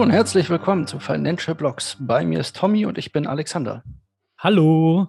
Hallo 0.00 0.08
und 0.08 0.14
herzlich 0.14 0.48
willkommen 0.48 0.86
zu 0.86 0.98
Financial 0.98 1.54
Blogs. 1.54 1.98
Bei 2.00 2.24
mir 2.24 2.40
ist 2.40 2.56
Tommy 2.56 2.86
und 2.86 2.96
ich 2.96 3.12
bin 3.12 3.26
Alexander. 3.26 3.84
Hallo. 4.38 5.08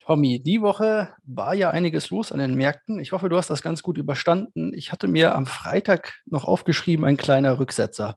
Tommy, 0.00 0.42
die 0.42 0.60
Woche 0.60 1.14
war 1.22 1.54
ja 1.54 1.70
einiges 1.70 2.10
los 2.10 2.32
an 2.32 2.40
den 2.40 2.56
Märkten. 2.56 2.98
Ich 2.98 3.12
hoffe, 3.12 3.28
du 3.28 3.36
hast 3.36 3.50
das 3.50 3.62
ganz 3.62 3.84
gut 3.84 3.96
überstanden. 3.96 4.72
Ich 4.74 4.90
hatte 4.90 5.06
mir 5.06 5.36
am 5.36 5.46
Freitag 5.46 6.14
noch 6.26 6.46
aufgeschrieben, 6.46 7.04
ein 7.04 7.16
kleiner 7.16 7.60
Rücksetzer. 7.60 8.16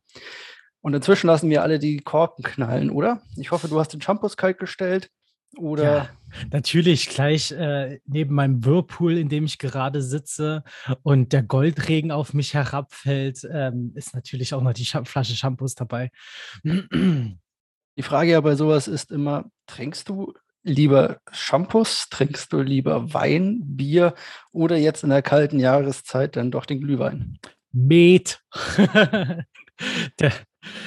Und 0.81 0.95
inzwischen 0.95 1.27
lassen 1.27 1.51
wir 1.51 1.61
alle 1.61 1.77
die 1.77 1.97
Korken 1.97 2.43
knallen, 2.43 2.89
oder? 2.89 3.21
Ich 3.35 3.51
hoffe, 3.51 3.67
du 3.67 3.79
hast 3.79 3.93
den 3.93 4.01
Shampoos 4.01 4.37
kalt 4.37 4.57
gestellt. 4.57 5.11
Oder? 5.55 5.83
Ja, 5.83 6.09
natürlich 6.51 7.09
gleich 7.09 7.51
äh, 7.51 7.99
neben 8.05 8.35
meinem 8.35 8.65
Whirlpool, 8.65 9.17
in 9.17 9.29
dem 9.29 9.45
ich 9.45 9.57
gerade 9.57 10.01
sitze 10.01 10.63
und 11.03 11.33
der 11.33 11.43
Goldregen 11.43 12.11
auf 12.11 12.33
mich 12.33 12.53
herabfällt, 12.53 13.47
ähm, 13.51 13.93
ist 13.95 14.13
natürlich 14.13 14.53
auch 14.53 14.61
noch 14.61 14.73
die 14.73 14.85
Sch 14.85 14.97
Flasche 15.05 15.35
Shampoos 15.35 15.75
dabei. 15.75 16.11
Die 16.63 18.03
Frage 18.03 18.31
ja 18.31 18.41
bei 18.41 18.55
sowas 18.55 18.87
ist 18.87 19.11
immer, 19.11 19.45
trinkst 19.65 20.09
du 20.09 20.33
lieber 20.63 21.19
Shampoos, 21.31 22.09
trinkst 22.09 22.51
du 22.53 22.61
lieber 22.61 23.13
Wein, 23.13 23.61
Bier 23.63 24.13
oder 24.51 24.77
jetzt 24.77 25.03
in 25.03 25.09
der 25.09 25.21
kalten 25.21 25.59
Jahreszeit 25.59 26.35
dann 26.35 26.51
doch 26.51 26.65
den 26.65 26.81
Glühwein? 26.81 27.39
Met. 27.71 28.41
der, 30.19 30.33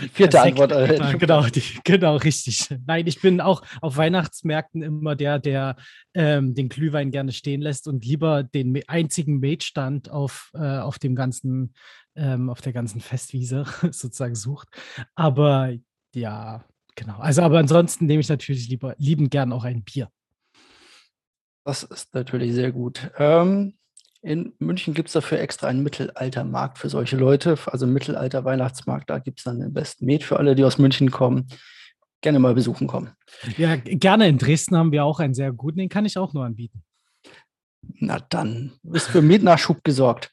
die 0.02 0.08
vierte 0.08 0.40
Antwort. 0.40 0.72
Äh, 0.72 1.16
genau, 1.18 1.46
die, 1.46 1.62
genau, 1.84 2.16
richtig. 2.16 2.68
Nein, 2.86 3.06
ich 3.06 3.20
bin 3.20 3.40
auch 3.40 3.62
auf 3.80 3.96
Weihnachtsmärkten 3.96 4.82
immer 4.82 5.16
der, 5.16 5.38
der 5.38 5.76
ähm, 6.14 6.54
den 6.54 6.68
Glühwein 6.68 7.10
gerne 7.10 7.32
stehen 7.32 7.60
lässt 7.60 7.88
und 7.88 8.04
lieber 8.04 8.42
den 8.42 8.80
einzigen 8.88 9.40
Mate-Stand 9.40 10.10
auf, 10.10 10.50
äh, 10.54 10.78
auf 10.78 10.98
dem 10.98 11.14
ganzen, 11.14 11.74
ähm, 12.16 12.50
auf 12.50 12.60
der 12.60 12.72
ganzen 12.72 13.00
Festwiese 13.00 13.64
sozusagen 13.90 14.34
sucht. 14.34 14.68
Aber 15.14 15.72
ja, 16.14 16.64
genau. 16.96 17.18
Also, 17.18 17.42
aber 17.42 17.58
ansonsten 17.58 18.06
nehme 18.06 18.20
ich 18.20 18.28
natürlich 18.28 18.68
lieber 18.68 18.94
lieben 18.98 19.30
gern 19.30 19.52
auch 19.52 19.64
ein 19.64 19.84
Bier. 19.84 20.08
Das 21.64 21.82
ist 21.82 22.14
natürlich 22.14 22.54
sehr 22.54 22.72
gut. 22.72 23.10
Ähm, 23.18 23.74
in 24.22 24.52
München 24.58 24.92
gibt 24.92 25.08
es 25.08 25.14
dafür 25.14 25.40
extra 25.40 25.68
einen 25.68 25.82
Mittelaltermarkt 25.82 26.78
für 26.78 26.90
solche 26.90 27.16
Leute, 27.16 27.56
also 27.66 27.86
Mittelalter-Weihnachtsmarkt. 27.86 29.08
Da 29.08 29.18
gibt 29.18 29.38
es 29.38 29.44
dann 29.44 29.60
den 29.60 29.72
besten 29.72 30.04
Met 30.04 30.24
für 30.24 30.38
alle, 30.38 30.54
die 30.54 30.64
aus 30.64 30.78
München 30.78 31.10
kommen. 31.10 31.46
Gerne 32.20 32.38
mal 32.38 32.54
besuchen 32.54 32.86
kommen. 32.86 33.12
Ja, 33.56 33.76
gerne. 33.76 34.28
In 34.28 34.36
Dresden 34.36 34.76
haben 34.76 34.92
wir 34.92 35.04
auch 35.04 35.20
einen 35.20 35.32
sehr 35.32 35.52
guten, 35.52 35.78
den 35.78 35.88
kann 35.88 36.04
ich 36.04 36.18
auch 36.18 36.34
nur 36.34 36.44
anbieten. 36.44 36.82
Na 37.98 38.20
dann, 38.28 38.72
ist 38.92 39.08
für 39.08 39.22
Mietnachschub 39.22 39.82
gesorgt. 39.84 40.30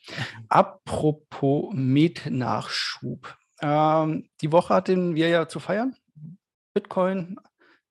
Apropos 0.50 1.74
Mietnachschub. 1.74 3.38
Ähm, 3.62 4.28
die 4.42 4.52
Woche 4.52 4.74
hatten 4.74 5.16
wir 5.16 5.30
ja 5.30 5.48
zu 5.48 5.62
feiern. 5.62 5.96
Bitcoin, 6.74 7.38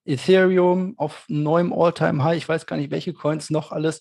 Ethereum 0.05 0.93
auf 0.97 1.25
neuem 1.27 1.73
All-Time-High. 1.73 2.37
Ich 2.37 2.47
weiß 2.47 2.67
gar 2.67 2.77
nicht, 2.77 2.91
welche 2.91 3.13
Coins 3.13 3.49
noch 3.49 3.71
alles 3.71 3.99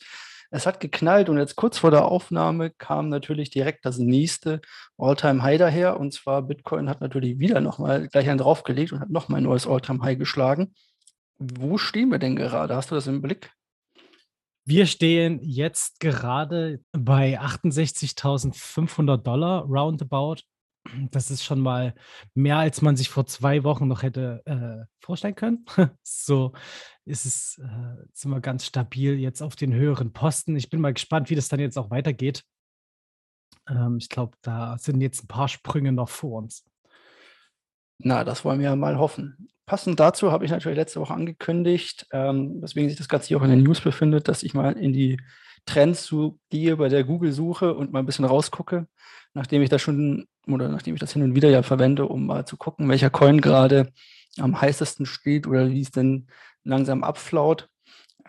es 0.51 0.67
hat 0.67 0.81
geknallt 0.81 1.29
und 1.29 1.39
jetzt 1.39 1.57
kurz 1.57 1.79
vor 1.79 1.91
der 1.91 2.07
Aufnahme 2.07 2.71
kam 2.71 3.09
natürlich 3.09 3.51
direkt 3.51 3.85
das 3.85 3.99
nächste 3.99 4.61
All-Time-High 4.99 5.59
daher. 5.59 5.99
Und 5.99 6.13
zwar 6.13 6.43
Bitcoin 6.43 6.89
hat 6.89 7.01
natürlich 7.01 7.39
wieder 7.39 7.61
nochmal 7.61 8.09
gleich 8.09 8.29
einen 8.29 8.39
draufgelegt 8.39 8.93
und 8.93 9.01
hat 9.01 9.11
nochmal 9.11 9.41
ein 9.41 9.45
neues 9.45 9.67
All-Time-High 9.67 10.19
geschlagen. 10.19 10.75
Wo 11.39 11.79
stehen 11.79 12.11
wir 12.11 12.19
denn 12.19 12.37
gerade? 12.37 12.77
Hast 12.77 12.91
du 12.91 12.95
das 12.95 13.07
im 13.07 13.23
Blick? 13.23 13.51
Wir 14.65 14.87
stehen 14.87 15.39
jetzt 15.43 16.01
gerade 16.01 16.81
bei 16.93 17.41
68.500 17.41 19.19
Dollar 19.19 19.65
roundabout 19.65 20.43
das 21.11 21.31
ist 21.31 21.45
schon 21.45 21.61
mal 21.61 21.95
mehr, 22.35 22.59
als 22.59 22.83
man 22.83 22.97
sich 22.97 23.09
vor 23.09 23.27
zwei 23.27 23.65
Wochen 23.65 23.89
noch 23.89 24.03
hätte 24.03 24.43
äh, 24.47 24.87
vorstellen 25.05 25.35
können. 25.35 25.65
so 26.03 26.53
ist 27.07 27.25
es, 27.25 27.59
äh, 27.59 28.05
sind 28.13 28.43
ganz 28.43 28.67
stabil 28.67 29.19
jetzt 29.19 29.41
auf 29.41 29.57
den 29.57 29.73
höheren 29.73 30.13
Posten. 30.13 30.57
Ich 30.57 30.69
bin 30.69 30.81
mal 30.81 30.93
gespannt, 30.93 31.31
wie 31.31 31.37
das 31.37 31.49
dann 31.49 31.61
jetzt 31.61 31.79
auch 31.79 31.91
weitergeht. 31.91 32.43
Ähm, 33.69 33.99
ich 33.99 34.09
glaube, 34.09 34.37
da 34.43 34.77
sind 34.79 35.01
jetzt 35.01 35.25
ein 35.25 35.29
paar 35.29 35.49
Sprünge 35.49 35.93
noch 35.93 36.09
vor 36.09 36.39
uns. 36.39 36.65
Na, 37.99 38.25
das 38.25 38.45
wollen 38.45 38.61
wir 38.61 38.75
mal 38.77 38.99
hoffen. 38.99 39.49
Passend 39.65 39.99
dazu 39.99 40.31
habe 40.31 40.45
ich 40.45 40.51
natürlich 40.51 40.77
letzte 40.77 41.01
Woche 41.01 41.15
angekündigt, 41.15 42.07
ähm, 42.13 42.61
weswegen 42.61 42.89
sich 42.89 42.99
das 42.99 43.09
Ganze 43.09 43.29
hier 43.29 43.39
auch 43.39 43.43
in 43.43 43.51
den 43.51 43.63
News 43.63 43.81
befindet, 43.81 44.29
dass 44.29 44.43
ich 44.43 44.55
mal 44.55 44.73
in 44.73 44.93
die 44.93 45.19
Trends 45.65 46.15
gehe 46.51 46.77
bei 46.77 46.89
der 46.89 47.05
Google-Suche 47.05 47.75
und 47.75 47.93
mal 47.93 48.01
ein 48.01 48.07
bisschen 48.07 48.25
rausgucke, 48.25 48.87
nachdem 49.35 49.63
ich 49.63 49.69
das 49.71 49.83
schon 49.83 50.27
oder 50.47 50.69
nachdem 50.69 50.95
ich 50.95 51.01
das 51.01 51.13
hin 51.13 51.23
und 51.23 51.35
wieder 51.35 51.51
ja 51.51 51.63
verwende, 51.63 52.07
um 52.07 52.27
mal 52.27 52.47
zu 52.47 52.57
gucken, 52.57 52.89
welcher 52.89 53.11
Coin 53.11 53.41
gerade 53.41 53.93
am 54.39 54.61
heißesten 54.61 55.07
steht 55.07 55.47
oder 55.47 55.71
wie 55.71 55.81
es 55.81 55.91
denn 55.91 56.29
langsam 56.67 57.05
abflaut 57.05 57.69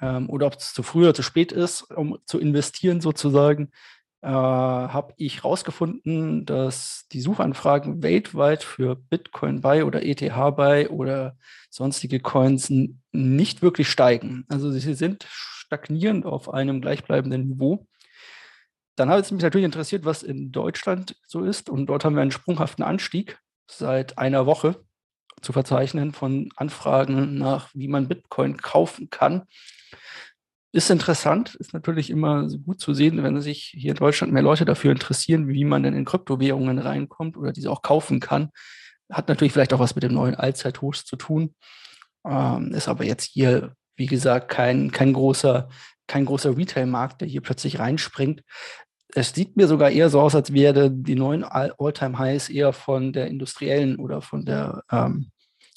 ähm, 0.02 0.30
oder 0.30 0.48
ob 0.48 0.56
es 0.56 0.74
zu 0.74 0.84
früh 0.84 1.04
oder 1.04 1.14
zu 1.14 1.24
spät 1.24 1.52
ist, 1.52 1.84
um 1.92 2.18
zu 2.26 2.40
investieren 2.40 3.02
sozusagen, 3.02 3.72
äh, 4.22 4.30
habe 4.30 5.14
ich 5.18 5.44
herausgefunden, 5.44 6.46
dass 6.46 7.06
die 7.12 7.22
Suchanfragen 7.22 8.02
weltweit 8.02 8.64
für 8.64 8.96
Bitcoin 8.96 9.62
Buy 9.62 9.84
oder 9.84 10.04
ETH 10.04 10.56
Buy 10.56 10.88
oder 10.88 11.38
sonstige 11.70 12.20
Coins 12.20 12.72
nicht 13.12 13.62
wirklich 13.62 13.90
steigen. 13.90 14.46
Also 14.50 14.72
sie 14.72 14.94
sind 14.94 15.26
stagnierend 15.30 16.26
auf 16.26 16.54
einem 16.54 16.82
gleichbleibenden 16.82 17.48
Niveau. 17.48 17.88
Dann 18.96 19.10
hat 19.10 19.24
es 19.24 19.32
mich 19.32 19.44
natürlich 19.44 19.66
interessiert, 19.66 20.06
was 20.06 20.24
in 20.24 20.52
Deutschland 20.52 21.16
so 21.28 21.44
ist. 21.44 21.70
Und 21.70 21.86
dort 21.86 22.04
haben 22.04 22.16
wir 22.16 22.24
einen 22.24 22.32
sprunghaften 22.32 22.84
Anstieg 22.84 23.38
seit 23.70 24.18
einer 24.18 24.48
Woche 24.48 24.84
zu 25.42 25.54
verzeichnen 25.54 26.14
von 26.14 26.50
Anfragen 26.56 27.38
nach, 27.38 27.70
wie 27.74 27.88
man 27.88 28.08
Bitcoin 28.08 28.58
kaufen 28.58 29.10
kann. 29.10 29.44
Ist 30.74 30.90
interessant, 30.90 31.56
ist 31.56 31.74
natürlich 31.74 32.10
immer 32.10 32.48
gut 32.66 32.80
zu 32.80 32.94
sehen, 32.94 33.24
wenn 33.24 33.42
sich 33.42 33.74
hier 33.76 33.92
in 33.92 33.98
Deutschland 33.98 34.34
mehr 34.34 34.44
Leute 34.44 34.66
dafür 34.66 34.92
interessieren, 34.92 35.48
wie 35.48 35.64
man 35.64 35.84
denn 35.84 35.94
in 35.94 36.06
Kryptowährungen 36.06 36.80
reinkommt 36.80 37.38
oder 37.38 37.54
diese 37.54 37.72
auch 37.72 37.82
kaufen 37.82 38.20
kann. 38.20 38.50
Hat 39.10 39.30
natürlich 39.30 39.54
vielleicht 39.54 39.74
auch 39.74 39.80
was 39.80 39.96
mit 39.96 40.04
dem 40.04 40.14
neuen 40.14 40.36
Allzeithochs 40.36 41.06
zu 41.06 41.16
tun. 41.16 41.56
Ähm, 42.28 42.74
ist 42.74 42.90
aber 42.90 43.06
jetzt 43.06 43.32
hier, 43.32 43.74
wie 43.96 44.08
gesagt, 44.08 44.50
kein, 44.50 44.92
kein 44.92 45.14
großer, 45.14 45.70
kein 46.08 46.26
großer 46.26 46.58
Retail-Markt, 46.58 47.22
der 47.22 47.28
hier 47.28 47.42
plötzlich 47.42 47.80
reinspringt 47.80 48.44
es 49.16 49.34
sieht 49.34 49.56
mir 49.56 49.68
sogar 49.68 49.90
eher 49.90 50.10
so 50.10 50.20
aus, 50.20 50.36
als 50.36 50.54
wäre 50.54 50.92
die 50.92 51.16
neuen 51.16 51.44
All-Time-Highs 51.44 52.50
eher 52.50 52.74
von 52.74 53.14
der 53.14 53.28
industriellen 53.28 53.98
oder 53.98 54.22
von 54.22 54.46
der 54.46 54.84
ähm, 54.92 55.32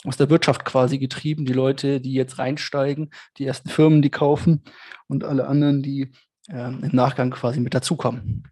aus 0.05 0.17
der 0.17 0.31
Wirtschaft 0.31 0.65
quasi 0.65 0.99
getrieben. 0.99 1.45
Die 1.45 1.53
Leute, 1.53 2.01
die 2.01 2.13
jetzt 2.13 2.39
reinsteigen, 2.39 3.11
die 3.37 3.45
ersten 3.45 3.69
Firmen, 3.69 4.03
die 4.03 4.11
kaufen 4.11 4.63
und 5.09 5.25
alle 5.25 5.47
anderen, 5.47 5.83
die 5.83 6.13
ähm, 6.49 6.81
im 6.83 6.95
Nachgang 6.95 7.31
quasi 7.31 7.61
mit 7.61 7.75
dazukommen. 7.75 8.49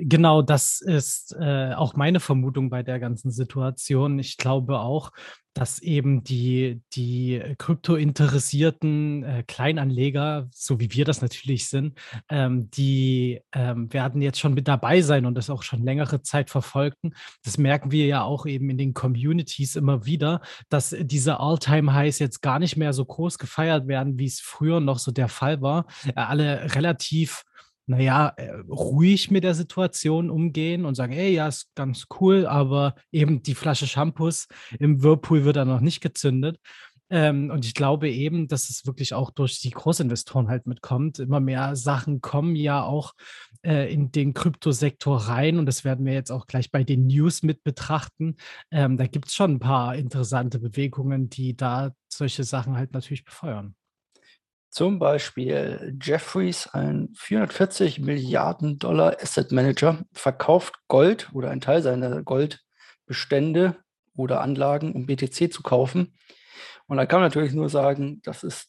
Genau, 0.00 0.42
das 0.42 0.80
ist 0.80 1.34
äh, 1.40 1.72
auch 1.74 1.94
meine 1.94 2.20
Vermutung 2.20 2.70
bei 2.70 2.84
der 2.84 3.00
ganzen 3.00 3.32
Situation. 3.32 4.20
Ich 4.20 4.36
glaube 4.36 4.78
auch, 4.78 5.10
dass 5.54 5.80
eben 5.80 6.22
die, 6.22 6.82
die 6.92 7.42
kryptointeressierten 7.58 9.24
äh, 9.24 9.44
Kleinanleger, 9.44 10.48
so 10.52 10.78
wie 10.78 10.92
wir 10.92 11.04
das 11.04 11.20
natürlich 11.20 11.68
sind, 11.68 11.98
ähm, 12.28 12.70
die 12.70 13.40
ähm, 13.52 13.92
werden 13.92 14.22
jetzt 14.22 14.38
schon 14.38 14.54
mit 14.54 14.68
dabei 14.68 15.00
sein 15.02 15.26
und 15.26 15.34
das 15.34 15.50
auch 15.50 15.64
schon 15.64 15.82
längere 15.82 16.22
Zeit 16.22 16.48
verfolgen. 16.48 17.12
Das 17.42 17.58
merken 17.58 17.90
wir 17.90 18.06
ja 18.06 18.22
auch 18.22 18.46
eben 18.46 18.70
in 18.70 18.78
den 18.78 18.94
Communities 18.94 19.74
immer 19.74 20.06
wieder, 20.06 20.42
dass 20.68 20.94
diese 20.96 21.40
All-Time-Highs 21.40 22.20
jetzt 22.20 22.40
gar 22.40 22.60
nicht 22.60 22.76
mehr 22.76 22.92
so 22.92 23.04
groß 23.04 23.38
gefeiert 23.38 23.88
werden, 23.88 24.16
wie 24.16 24.26
es 24.26 24.38
früher 24.38 24.78
noch 24.78 25.00
so 25.00 25.10
der 25.10 25.28
Fall 25.28 25.60
war. 25.60 25.86
Äh, 26.06 26.20
alle 26.20 26.72
relativ 26.76 27.42
naja, 27.88 28.34
äh, 28.36 28.50
ruhig 28.68 29.30
mit 29.30 29.44
der 29.44 29.54
Situation 29.54 30.30
umgehen 30.30 30.84
und 30.84 30.94
sagen, 30.94 31.12
ey, 31.14 31.32
ja, 31.32 31.48
ist 31.48 31.74
ganz 31.74 32.06
cool, 32.20 32.46
aber 32.46 32.94
eben 33.12 33.42
die 33.42 33.54
Flasche 33.54 33.86
Shampoos 33.86 34.46
im 34.78 35.02
Whirlpool 35.02 35.44
wird 35.44 35.56
dann 35.56 35.68
noch 35.68 35.80
nicht 35.80 36.00
gezündet. 36.00 36.58
Ähm, 37.10 37.50
und 37.50 37.64
ich 37.64 37.72
glaube 37.72 38.10
eben, 38.10 38.48
dass 38.48 38.68
es 38.68 38.84
wirklich 38.86 39.14
auch 39.14 39.30
durch 39.30 39.60
die 39.60 39.70
Großinvestoren 39.70 40.48
halt 40.48 40.66
mitkommt. 40.66 41.18
Immer 41.18 41.40
mehr 41.40 41.74
Sachen 41.74 42.20
kommen 42.20 42.54
ja 42.54 42.82
auch 42.82 43.14
äh, 43.62 43.90
in 43.92 44.12
den 44.12 44.34
Kryptosektor 44.34 45.16
rein 45.16 45.58
und 45.58 45.64
das 45.64 45.84
werden 45.84 46.04
wir 46.04 46.12
jetzt 46.12 46.30
auch 46.30 46.46
gleich 46.46 46.70
bei 46.70 46.84
den 46.84 47.06
News 47.06 47.42
mit 47.42 47.64
betrachten. 47.64 48.36
Ähm, 48.70 48.98
da 48.98 49.06
gibt 49.06 49.28
es 49.28 49.34
schon 49.34 49.52
ein 49.52 49.60
paar 49.60 49.96
interessante 49.96 50.58
Bewegungen, 50.58 51.30
die 51.30 51.56
da 51.56 51.92
solche 52.12 52.44
Sachen 52.44 52.76
halt 52.76 52.92
natürlich 52.92 53.24
befeuern. 53.24 53.74
Zum 54.70 54.98
Beispiel 54.98 55.96
Jeffries, 56.00 56.66
ein 56.68 57.08
440 57.14 58.00
Milliarden 58.00 58.78
Dollar 58.78 59.16
Asset 59.20 59.50
Manager, 59.50 60.04
verkauft 60.12 60.74
Gold 60.88 61.30
oder 61.32 61.50
einen 61.50 61.62
Teil 61.62 61.82
seiner 61.82 62.22
Goldbestände 62.22 63.76
oder 64.14 64.40
Anlagen, 64.42 64.92
um 64.92 65.06
BTC 65.06 65.52
zu 65.52 65.62
kaufen. 65.62 66.14
Und 66.86 66.98
da 66.98 67.06
kann 67.06 67.20
man 67.20 67.28
natürlich 67.28 67.54
nur 67.54 67.68
sagen, 67.68 68.20
das 68.24 68.42
ist 68.44 68.68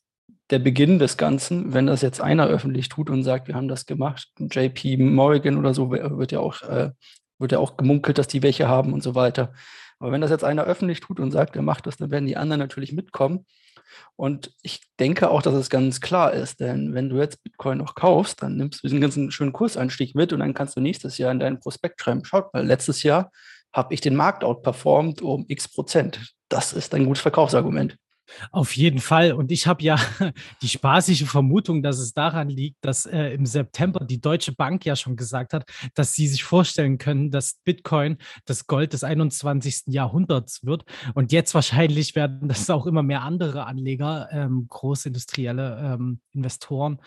der 0.49 0.59
Beginn 0.59 0.99
des 0.99 1.17
Ganzen, 1.17 1.73
wenn 1.73 1.87
das 1.87 2.01
jetzt 2.01 2.21
einer 2.21 2.47
öffentlich 2.47 2.89
tut 2.89 3.09
und 3.09 3.23
sagt, 3.23 3.47
wir 3.47 3.55
haben 3.55 3.67
das 3.67 3.85
gemacht. 3.85 4.29
JP 4.39 4.97
Morgan 4.97 5.57
oder 5.57 5.73
so 5.73 5.91
wird 5.91 6.31
ja 6.31 6.39
auch, 6.39 6.61
äh, 6.63 6.91
wird 7.37 7.51
ja 7.51 7.59
auch 7.59 7.77
gemunkelt, 7.77 8.17
dass 8.17 8.27
die 8.27 8.41
welche 8.41 8.67
haben 8.67 8.93
und 8.93 9.03
so 9.03 9.15
weiter. 9.15 9.53
Aber 9.99 10.11
wenn 10.11 10.21
das 10.21 10.31
jetzt 10.31 10.43
einer 10.43 10.63
öffentlich 10.63 11.01
tut 11.01 11.19
und 11.19 11.31
sagt, 11.31 11.55
er 11.55 11.61
macht 11.61 11.85
das, 11.85 11.97
dann 11.97 12.09
werden 12.09 12.25
die 12.25 12.37
anderen 12.37 12.59
natürlich 12.59 12.93
mitkommen. 12.93 13.45
Und 14.15 14.51
ich 14.61 14.81
denke 14.99 15.29
auch, 15.29 15.41
dass 15.41 15.53
es 15.53 15.69
ganz 15.69 16.01
klar 16.01 16.33
ist, 16.33 16.59
denn 16.59 16.93
wenn 16.93 17.09
du 17.09 17.17
jetzt 17.17 17.43
Bitcoin 17.43 17.77
noch 17.77 17.95
kaufst, 17.95 18.41
dann 18.41 18.57
nimmst 18.57 18.83
du 18.83 18.87
diesen 18.87 19.01
ganzen 19.01 19.31
schönen 19.31 19.53
Kursanstieg 19.53 20.15
mit 20.15 20.33
und 20.33 20.39
dann 20.39 20.53
kannst 20.53 20.75
du 20.75 20.81
nächstes 20.81 21.17
Jahr 21.17 21.31
in 21.31 21.39
deinen 21.39 21.59
Prospekt 21.59 22.01
schreiben, 22.01 22.25
schaut 22.25 22.53
mal, 22.53 22.65
letztes 22.65 23.03
Jahr 23.03 23.31
habe 23.73 23.93
ich 23.93 24.01
den 24.01 24.15
Markt 24.15 24.43
outperformt 24.43 25.21
um 25.21 25.45
x 25.47 25.67
Prozent. 25.67 26.33
Das 26.49 26.73
ist 26.73 26.93
ein 26.95 27.05
gutes 27.05 27.21
Verkaufsargument. 27.21 27.97
Auf 28.51 28.75
jeden 28.75 28.99
Fall. 28.99 29.33
Und 29.33 29.51
ich 29.51 29.67
habe 29.67 29.83
ja 29.83 29.97
die 30.61 30.69
spaßige 30.69 31.23
Vermutung, 31.23 31.81
dass 31.81 31.99
es 31.99 32.13
daran 32.13 32.49
liegt, 32.49 32.77
dass 32.81 33.05
äh, 33.05 33.33
im 33.33 33.45
September 33.45 34.05
die 34.05 34.21
Deutsche 34.21 34.53
Bank 34.53 34.85
ja 34.85 34.95
schon 34.95 35.15
gesagt 35.15 35.53
hat, 35.53 35.69
dass 35.95 36.13
sie 36.13 36.27
sich 36.27 36.43
vorstellen 36.43 36.97
können, 36.97 37.31
dass 37.31 37.59
Bitcoin 37.63 38.17
das 38.45 38.67
Gold 38.67 38.93
des 38.93 39.03
21. 39.03 39.83
Jahrhunderts 39.87 40.65
wird. 40.65 40.85
Und 41.13 41.31
jetzt 41.31 41.53
wahrscheinlich 41.53 42.15
werden 42.15 42.47
das 42.47 42.69
auch 42.69 42.85
immer 42.85 43.03
mehr 43.03 43.21
andere 43.21 43.65
Anleger, 43.65 44.29
ähm, 44.31 44.67
großindustrielle 44.69 45.95
ähm, 45.95 46.21
Investoren, 46.31 46.99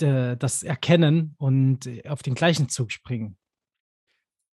das 0.00 0.62
erkennen 0.62 1.34
und 1.38 1.90
auf 2.06 2.22
den 2.22 2.36
gleichen 2.36 2.68
Zug 2.68 2.92
springen. 2.92 3.36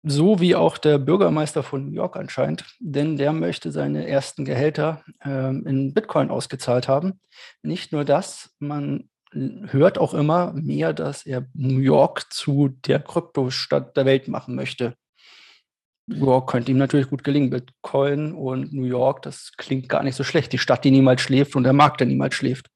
So 0.02 0.40
wie 0.40 0.54
auch 0.54 0.78
der 0.78 0.98
Bürgermeister 0.98 1.62
von 1.62 1.86
New 1.86 1.92
York 1.92 2.16
anscheinend, 2.16 2.64
denn 2.78 3.18
der 3.18 3.32
möchte 3.32 3.70
seine 3.70 4.08
ersten 4.08 4.46
Gehälter 4.46 5.04
ähm, 5.22 5.66
in 5.66 5.92
Bitcoin 5.92 6.30
ausgezahlt 6.30 6.88
haben. 6.88 7.20
Nicht 7.62 7.92
nur 7.92 8.06
das, 8.06 8.54
man 8.58 9.10
hört 9.32 9.98
auch 9.98 10.14
immer 10.14 10.52
mehr, 10.54 10.92
dass 10.92 11.24
er 11.24 11.46
New 11.54 11.80
York 11.80 12.32
zu 12.32 12.68
der 12.86 13.00
Kryptostadt 13.00 13.96
der 13.96 14.06
Welt 14.06 14.26
machen 14.26 14.54
möchte. 14.54 14.94
New 16.06 16.26
York 16.26 16.50
könnte 16.50 16.72
ihm 16.72 16.78
natürlich 16.78 17.08
gut 17.08 17.22
gelingen. 17.22 17.50
Bitcoin 17.50 18.32
und 18.32 18.72
New 18.72 18.84
York, 18.84 19.22
das 19.22 19.52
klingt 19.56 19.88
gar 19.88 20.02
nicht 20.02 20.16
so 20.16 20.24
schlecht. 20.24 20.52
Die 20.52 20.58
Stadt, 20.58 20.84
die 20.84 20.90
niemals 20.90 21.20
schläft 21.20 21.54
und 21.54 21.64
der 21.64 21.72
Markt, 21.72 22.00
der 22.00 22.08
niemals 22.08 22.34
schläft. 22.34 22.66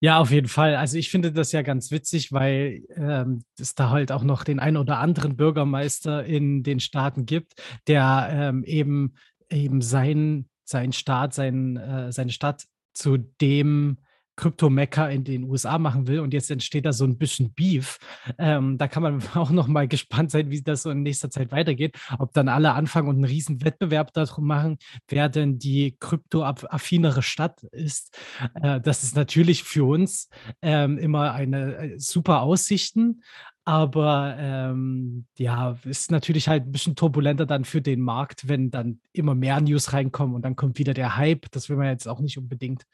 Ja, 0.00 0.18
auf 0.18 0.30
jeden 0.30 0.48
Fall. 0.48 0.76
Also 0.76 0.98
ich 0.98 1.10
finde 1.10 1.32
das 1.32 1.52
ja 1.52 1.62
ganz 1.62 1.90
witzig, 1.90 2.30
weil 2.32 2.82
ähm, 2.96 3.44
es 3.58 3.74
da 3.74 3.90
halt 3.90 4.12
auch 4.12 4.22
noch 4.24 4.44
den 4.44 4.60
ein 4.60 4.76
oder 4.76 4.98
anderen 4.98 5.36
Bürgermeister 5.36 6.24
in 6.24 6.62
den 6.62 6.80
Staaten 6.80 7.24
gibt, 7.24 7.54
der 7.86 8.28
ähm, 8.30 8.62
eben 8.64 9.14
eben 9.48 9.80
sein, 9.80 10.48
sein 10.64 10.92
Staat, 10.92 11.32
sein, 11.32 11.76
äh, 11.76 12.12
seine 12.12 12.32
Stadt 12.32 12.66
zu 12.92 13.16
dem 13.16 13.98
Krypto-Mecker 14.36 15.10
in 15.10 15.24
den 15.24 15.44
USA 15.44 15.78
machen 15.78 16.06
will 16.06 16.20
und 16.20 16.32
jetzt 16.32 16.50
entsteht 16.50 16.84
da 16.84 16.92
so 16.92 17.04
ein 17.04 17.18
bisschen 17.18 17.52
Beef. 17.52 17.98
Ähm, 18.38 18.78
da 18.78 18.88
kann 18.88 19.02
man 19.02 19.22
auch 19.34 19.50
noch 19.50 19.66
mal 19.66 19.88
gespannt 19.88 20.30
sein, 20.30 20.50
wie 20.50 20.62
das 20.62 20.82
so 20.82 20.90
in 20.90 21.02
nächster 21.02 21.30
Zeit 21.30 21.52
weitergeht. 21.52 21.96
Ob 22.18 22.32
dann 22.32 22.48
alle 22.48 22.72
anfangen 22.72 23.08
und 23.08 23.16
einen 23.16 23.24
riesen 23.24 23.64
Wettbewerb 23.64 24.12
darum 24.12 24.46
machen, 24.46 24.78
wer 25.08 25.28
denn 25.28 25.58
die 25.58 25.96
kryptoaffinere 25.98 27.22
Stadt 27.22 27.62
ist. 27.72 28.18
Äh, 28.54 28.80
das 28.80 29.02
ist 29.02 29.16
natürlich 29.16 29.64
für 29.64 29.84
uns 29.84 30.28
ähm, 30.62 30.98
immer 30.98 31.32
eine 31.32 31.76
äh, 31.76 31.98
super 31.98 32.42
Aussichten, 32.42 33.22
aber 33.64 34.36
ähm, 34.38 35.26
ja, 35.36 35.76
ist 35.84 36.12
natürlich 36.12 36.48
halt 36.48 36.66
ein 36.66 36.72
bisschen 36.72 36.94
turbulenter 36.94 37.46
dann 37.46 37.64
für 37.64 37.82
den 37.82 38.00
Markt, 38.00 38.48
wenn 38.48 38.70
dann 38.70 39.00
immer 39.12 39.34
mehr 39.34 39.60
News 39.60 39.92
reinkommen 39.92 40.36
und 40.36 40.42
dann 40.42 40.54
kommt 40.54 40.78
wieder 40.78 40.94
der 40.94 41.16
Hype. 41.16 41.50
Das 41.50 41.68
will 41.68 41.76
man 41.76 41.88
jetzt 41.88 42.06
auch 42.06 42.20
nicht 42.20 42.38
unbedingt. 42.38 42.86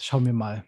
Schauen 0.00 0.24
wir 0.24 0.32
mal. 0.32 0.64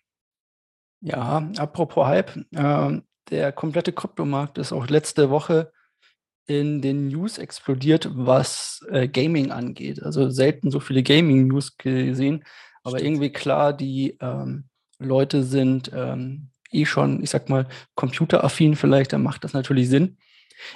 Ja, 1.01 1.49
apropos 1.57 2.07
Hype, 2.07 2.37
äh, 2.53 3.01
der 3.31 3.53
komplette 3.53 3.93
Kryptomarkt 3.93 4.59
ist 4.59 4.73
auch 4.73 4.89
letzte 4.89 5.31
Woche 5.31 5.73
in 6.47 6.81
den 6.81 7.09
News 7.09 7.39
explodiert, 7.39 8.09
was 8.13 8.85
äh, 8.91 9.09
Gaming 9.09 9.51
angeht. 9.51 10.03
Also 10.03 10.31
selten 10.31 10.71
so 10.71 10.81
viele 10.81 11.03
Gaming-News 11.03 11.77
gesehen, 11.77 12.45
aber 12.85 13.03
irgendwie 13.03 13.31
klar, 13.31 13.73
die 13.73 14.17
ähm, 14.21 14.69
Leute 14.99 15.43
sind 15.43 15.91
ähm, 15.93 16.51
eh 16.71 16.87
schon, 16.87 17.23
ich 17.23 17.31
sag 17.31 17.49
mal, 17.49 17.67
computeraffin 17.97 18.77
vielleicht, 18.77 19.13
dann 19.13 19.23
macht 19.23 19.45
das 19.45 19.53
natürlich 19.53 19.89
Sinn. 19.89 20.19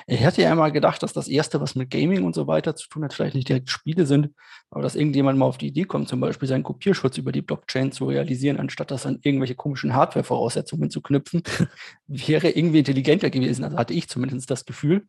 Ich 0.06 0.20
hätte 0.20 0.42
ja 0.42 0.52
immer 0.52 0.70
gedacht, 0.70 1.02
dass 1.02 1.12
das 1.12 1.28
Erste, 1.28 1.60
was 1.60 1.74
mit 1.74 1.90
Gaming 1.90 2.24
und 2.24 2.34
so 2.34 2.46
weiter 2.46 2.76
zu 2.76 2.88
tun 2.88 3.04
hat, 3.04 3.12
vielleicht 3.12 3.34
nicht 3.34 3.48
direkt 3.48 3.70
Spiele 3.70 4.06
sind, 4.06 4.30
aber 4.70 4.82
dass 4.82 4.94
irgendjemand 4.94 5.38
mal 5.38 5.46
auf 5.46 5.58
die 5.58 5.68
Idee 5.68 5.84
kommt, 5.84 6.08
zum 6.08 6.20
Beispiel 6.20 6.48
seinen 6.48 6.62
Kopierschutz 6.62 7.18
über 7.18 7.32
die 7.32 7.42
Blockchain 7.42 7.92
zu 7.92 8.06
realisieren, 8.06 8.58
anstatt 8.58 8.90
das 8.90 9.06
an 9.06 9.18
irgendwelche 9.22 9.54
komischen 9.54 9.94
Hardware-Voraussetzungen 9.94 10.90
zu 10.90 11.00
knüpfen, 11.00 11.42
wäre 12.06 12.50
irgendwie 12.50 12.80
intelligenter 12.80 13.30
gewesen. 13.30 13.64
Also 13.64 13.78
hatte 13.78 13.94
ich 13.94 14.08
zumindest 14.08 14.50
das 14.50 14.64
Gefühl. 14.64 15.06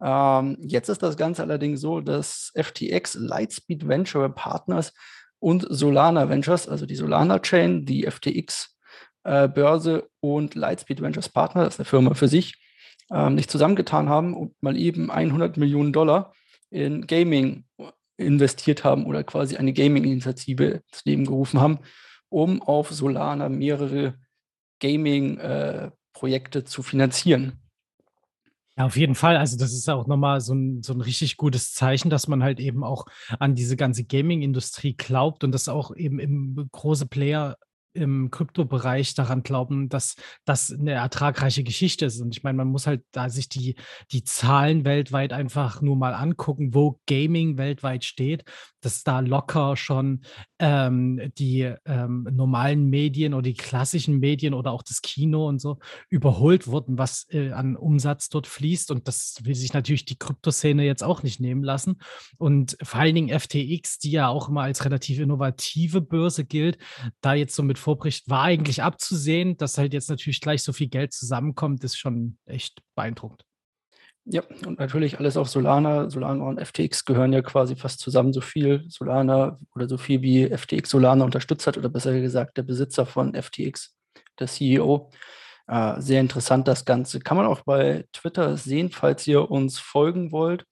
Ähm, 0.00 0.58
jetzt 0.60 0.88
ist 0.88 1.02
das 1.02 1.16
Ganze 1.16 1.42
allerdings 1.42 1.80
so, 1.80 2.00
dass 2.00 2.52
FTX, 2.54 3.14
Lightspeed 3.14 3.88
Venture 3.88 4.28
Partners 4.28 4.92
und 5.38 5.66
Solana 5.68 6.28
Ventures, 6.28 6.68
also 6.68 6.86
die 6.86 6.96
Solana 6.96 7.38
Chain, 7.38 7.86
die 7.86 8.10
FTX 8.10 8.76
äh, 9.24 9.48
Börse 9.48 10.08
und 10.20 10.54
Lightspeed 10.54 11.00
Ventures 11.00 11.28
Partner, 11.28 11.64
das 11.64 11.74
ist 11.74 11.80
eine 11.80 11.86
Firma 11.86 12.14
für 12.14 12.28
sich, 12.28 12.54
ähm, 13.10 13.36
sich 13.36 13.48
zusammengetan 13.48 14.08
haben 14.08 14.34
und 14.34 14.54
mal 14.62 14.76
eben 14.76 15.10
100 15.10 15.56
Millionen 15.56 15.92
Dollar 15.92 16.32
in 16.70 17.06
Gaming 17.06 17.64
investiert 18.16 18.84
haben 18.84 19.06
oder 19.06 19.24
quasi 19.24 19.56
eine 19.56 19.72
Gaming-Initiative 19.72 20.82
ins 20.90 21.04
Leben 21.04 21.26
gerufen 21.26 21.60
haben, 21.60 21.78
um 22.28 22.62
auf 22.62 22.90
Solana 22.90 23.48
mehrere 23.48 24.14
Gaming-Projekte 24.80 26.58
äh, 26.60 26.64
zu 26.64 26.82
finanzieren. 26.82 27.60
Ja, 28.78 28.84
auf 28.84 28.96
jeden 28.96 29.14
Fall. 29.14 29.38
Also 29.38 29.56
das 29.56 29.72
ist 29.72 29.88
auch 29.88 30.06
nochmal 30.06 30.42
so 30.42 30.54
ein, 30.54 30.82
so 30.82 30.92
ein 30.92 31.00
richtig 31.00 31.38
gutes 31.38 31.72
Zeichen, 31.72 32.10
dass 32.10 32.28
man 32.28 32.42
halt 32.42 32.60
eben 32.60 32.84
auch 32.84 33.06
an 33.38 33.54
diese 33.54 33.76
ganze 33.76 34.04
Gaming-Industrie 34.04 34.94
glaubt 34.94 35.44
und 35.44 35.52
dass 35.52 35.68
auch 35.68 35.94
eben 35.96 36.18
im 36.18 36.68
große 36.72 37.06
Player 37.06 37.56
im 37.96 38.30
Kryptobereich 38.30 39.14
daran 39.14 39.42
glauben, 39.42 39.88
dass 39.88 40.16
das 40.44 40.72
eine 40.72 40.92
ertragreiche 40.92 41.64
Geschichte 41.64 42.06
ist. 42.06 42.20
Und 42.20 42.36
ich 42.36 42.42
meine, 42.42 42.58
man 42.58 42.68
muss 42.68 42.86
halt 42.86 43.02
da 43.12 43.28
sich 43.28 43.48
die, 43.48 43.76
die 44.12 44.24
Zahlen 44.24 44.84
weltweit 44.84 45.32
einfach 45.32 45.80
nur 45.80 45.96
mal 45.96 46.14
angucken, 46.14 46.74
wo 46.74 47.00
Gaming 47.06 47.58
weltweit 47.58 48.04
steht, 48.04 48.44
dass 48.80 49.02
da 49.02 49.20
locker 49.20 49.76
schon 49.76 50.20
ähm, 50.60 51.32
die 51.38 51.72
ähm, 51.84 52.28
normalen 52.30 52.88
Medien 52.88 53.34
oder 53.34 53.42
die 53.42 53.54
klassischen 53.54 54.18
Medien 54.18 54.54
oder 54.54 54.70
auch 54.70 54.82
das 54.82 55.02
Kino 55.02 55.48
und 55.48 55.60
so 55.60 55.78
überholt 56.08 56.68
wurden, 56.68 56.96
was 56.96 57.26
äh, 57.30 57.50
an 57.50 57.76
Umsatz 57.76 58.28
dort 58.28 58.46
fließt. 58.46 58.92
Und 58.92 59.08
das 59.08 59.38
will 59.42 59.56
sich 59.56 59.72
natürlich 59.72 60.04
die 60.04 60.18
Kryptoszene 60.18 60.84
jetzt 60.84 61.02
auch 61.02 61.24
nicht 61.24 61.40
nehmen 61.40 61.64
lassen. 61.64 62.00
Und 62.38 62.76
vor 62.82 63.00
allen 63.00 63.14
Dingen 63.14 63.38
FTX, 63.38 63.98
die 63.98 64.12
ja 64.12 64.28
auch 64.28 64.48
immer 64.48 64.62
als 64.62 64.84
relativ 64.84 65.18
innovative 65.18 66.00
Börse 66.00 66.44
gilt, 66.44 66.78
da 67.20 67.34
jetzt 67.34 67.56
so 67.56 67.62
mit 67.62 67.78
vorbricht, 67.86 68.28
war 68.28 68.42
eigentlich 68.42 68.82
abzusehen, 68.82 69.56
dass 69.58 69.78
halt 69.78 69.92
jetzt 69.92 70.10
natürlich 70.10 70.40
gleich 70.40 70.64
so 70.64 70.72
viel 70.72 70.88
Geld 70.88 71.12
zusammenkommt, 71.12 71.84
ist 71.84 71.96
schon 71.96 72.36
echt 72.44 72.82
beeindruckend. 72.96 73.44
Ja, 74.24 74.42
und 74.66 74.80
natürlich 74.80 75.20
alles 75.20 75.36
auf 75.36 75.48
Solana. 75.48 76.10
Solana 76.10 76.42
und 76.44 76.60
FTX 76.60 77.04
gehören 77.04 77.32
ja 77.32 77.42
quasi 77.42 77.76
fast 77.76 78.00
zusammen 78.00 78.32
so 78.32 78.40
viel. 78.40 78.84
Solana 78.88 79.60
oder 79.76 79.88
so 79.88 79.98
viel 79.98 80.20
wie 80.20 80.48
FTX 80.48 80.90
Solana 80.90 81.24
unterstützt 81.24 81.68
hat, 81.68 81.78
oder 81.78 81.88
besser 81.88 82.20
gesagt, 82.20 82.56
der 82.56 82.64
Besitzer 82.64 83.06
von 83.06 83.40
FTX, 83.40 83.94
der 84.40 84.48
CEO. 84.48 85.12
Äh, 85.68 86.00
sehr 86.00 86.20
interessant 86.20 86.66
das 86.66 86.84
Ganze. 86.84 87.20
Kann 87.20 87.36
man 87.36 87.46
auch 87.46 87.60
bei 87.60 88.04
Twitter 88.12 88.56
sehen, 88.56 88.90
falls 88.90 89.28
ihr 89.28 89.48
uns 89.48 89.78
folgen 89.78 90.32
wollt. 90.32 90.64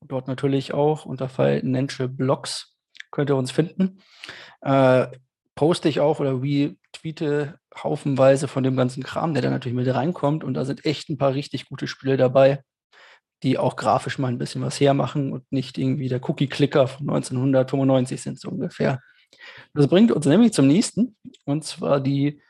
Dort 0.00 0.26
natürlich 0.26 0.74
auch 0.74 1.06
unter 1.06 1.28
Financial 1.28 2.08
Blogs 2.08 2.76
könnt 3.12 3.30
ihr 3.30 3.36
uns 3.36 3.52
finden. 3.52 4.00
Äh, 4.62 5.06
poste 5.56 5.88
ich 5.88 5.98
auch 5.98 6.20
oder 6.20 6.40
retweete 6.40 7.58
haufenweise 7.76 8.46
von 8.46 8.62
dem 8.62 8.76
ganzen 8.76 9.02
Kram, 9.02 9.34
der 9.34 9.42
da 9.42 9.50
natürlich 9.50 9.76
mit 9.76 9.92
reinkommt. 9.92 10.44
Und 10.44 10.54
da 10.54 10.64
sind 10.64 10.84
echt 10.84 11.08
ein 11.08 11.18
paar 11.18 11.34
richtig 11.34 11.68
gute 11.68 11.88
Spiele 11.88 12.16
dabei 12.16 12.62
die 13.42 13.58
auch 13.58 13.76
grafisch 13.76 14.18
mal 14.18 14.28
ein 14.28 14.38
bisschen 14.38 14.62
was 14.62 14.80
hermachen 14.80 15.32
und 15.32 15.50
nicht 15.52 15.78
irgendwie 15.78 16.08
der 16.08 16.26
Cookie-Clicker 16.26 16.88
von 16.88 17.08
1995 17.08 18.22
sind, 18.22 18.40
so 18.40 18.48
ungefähr. 18.48 19.00
Das 19.74 19.88
bringt 19.88 20.12
uns 20.12 20.26
nämlich 20.26 20.52
zum 20.52 20.66
nächsten, 20.66 21.16
und 21.44 21.64
zwar 21.64 22.00
die 22.00 22.40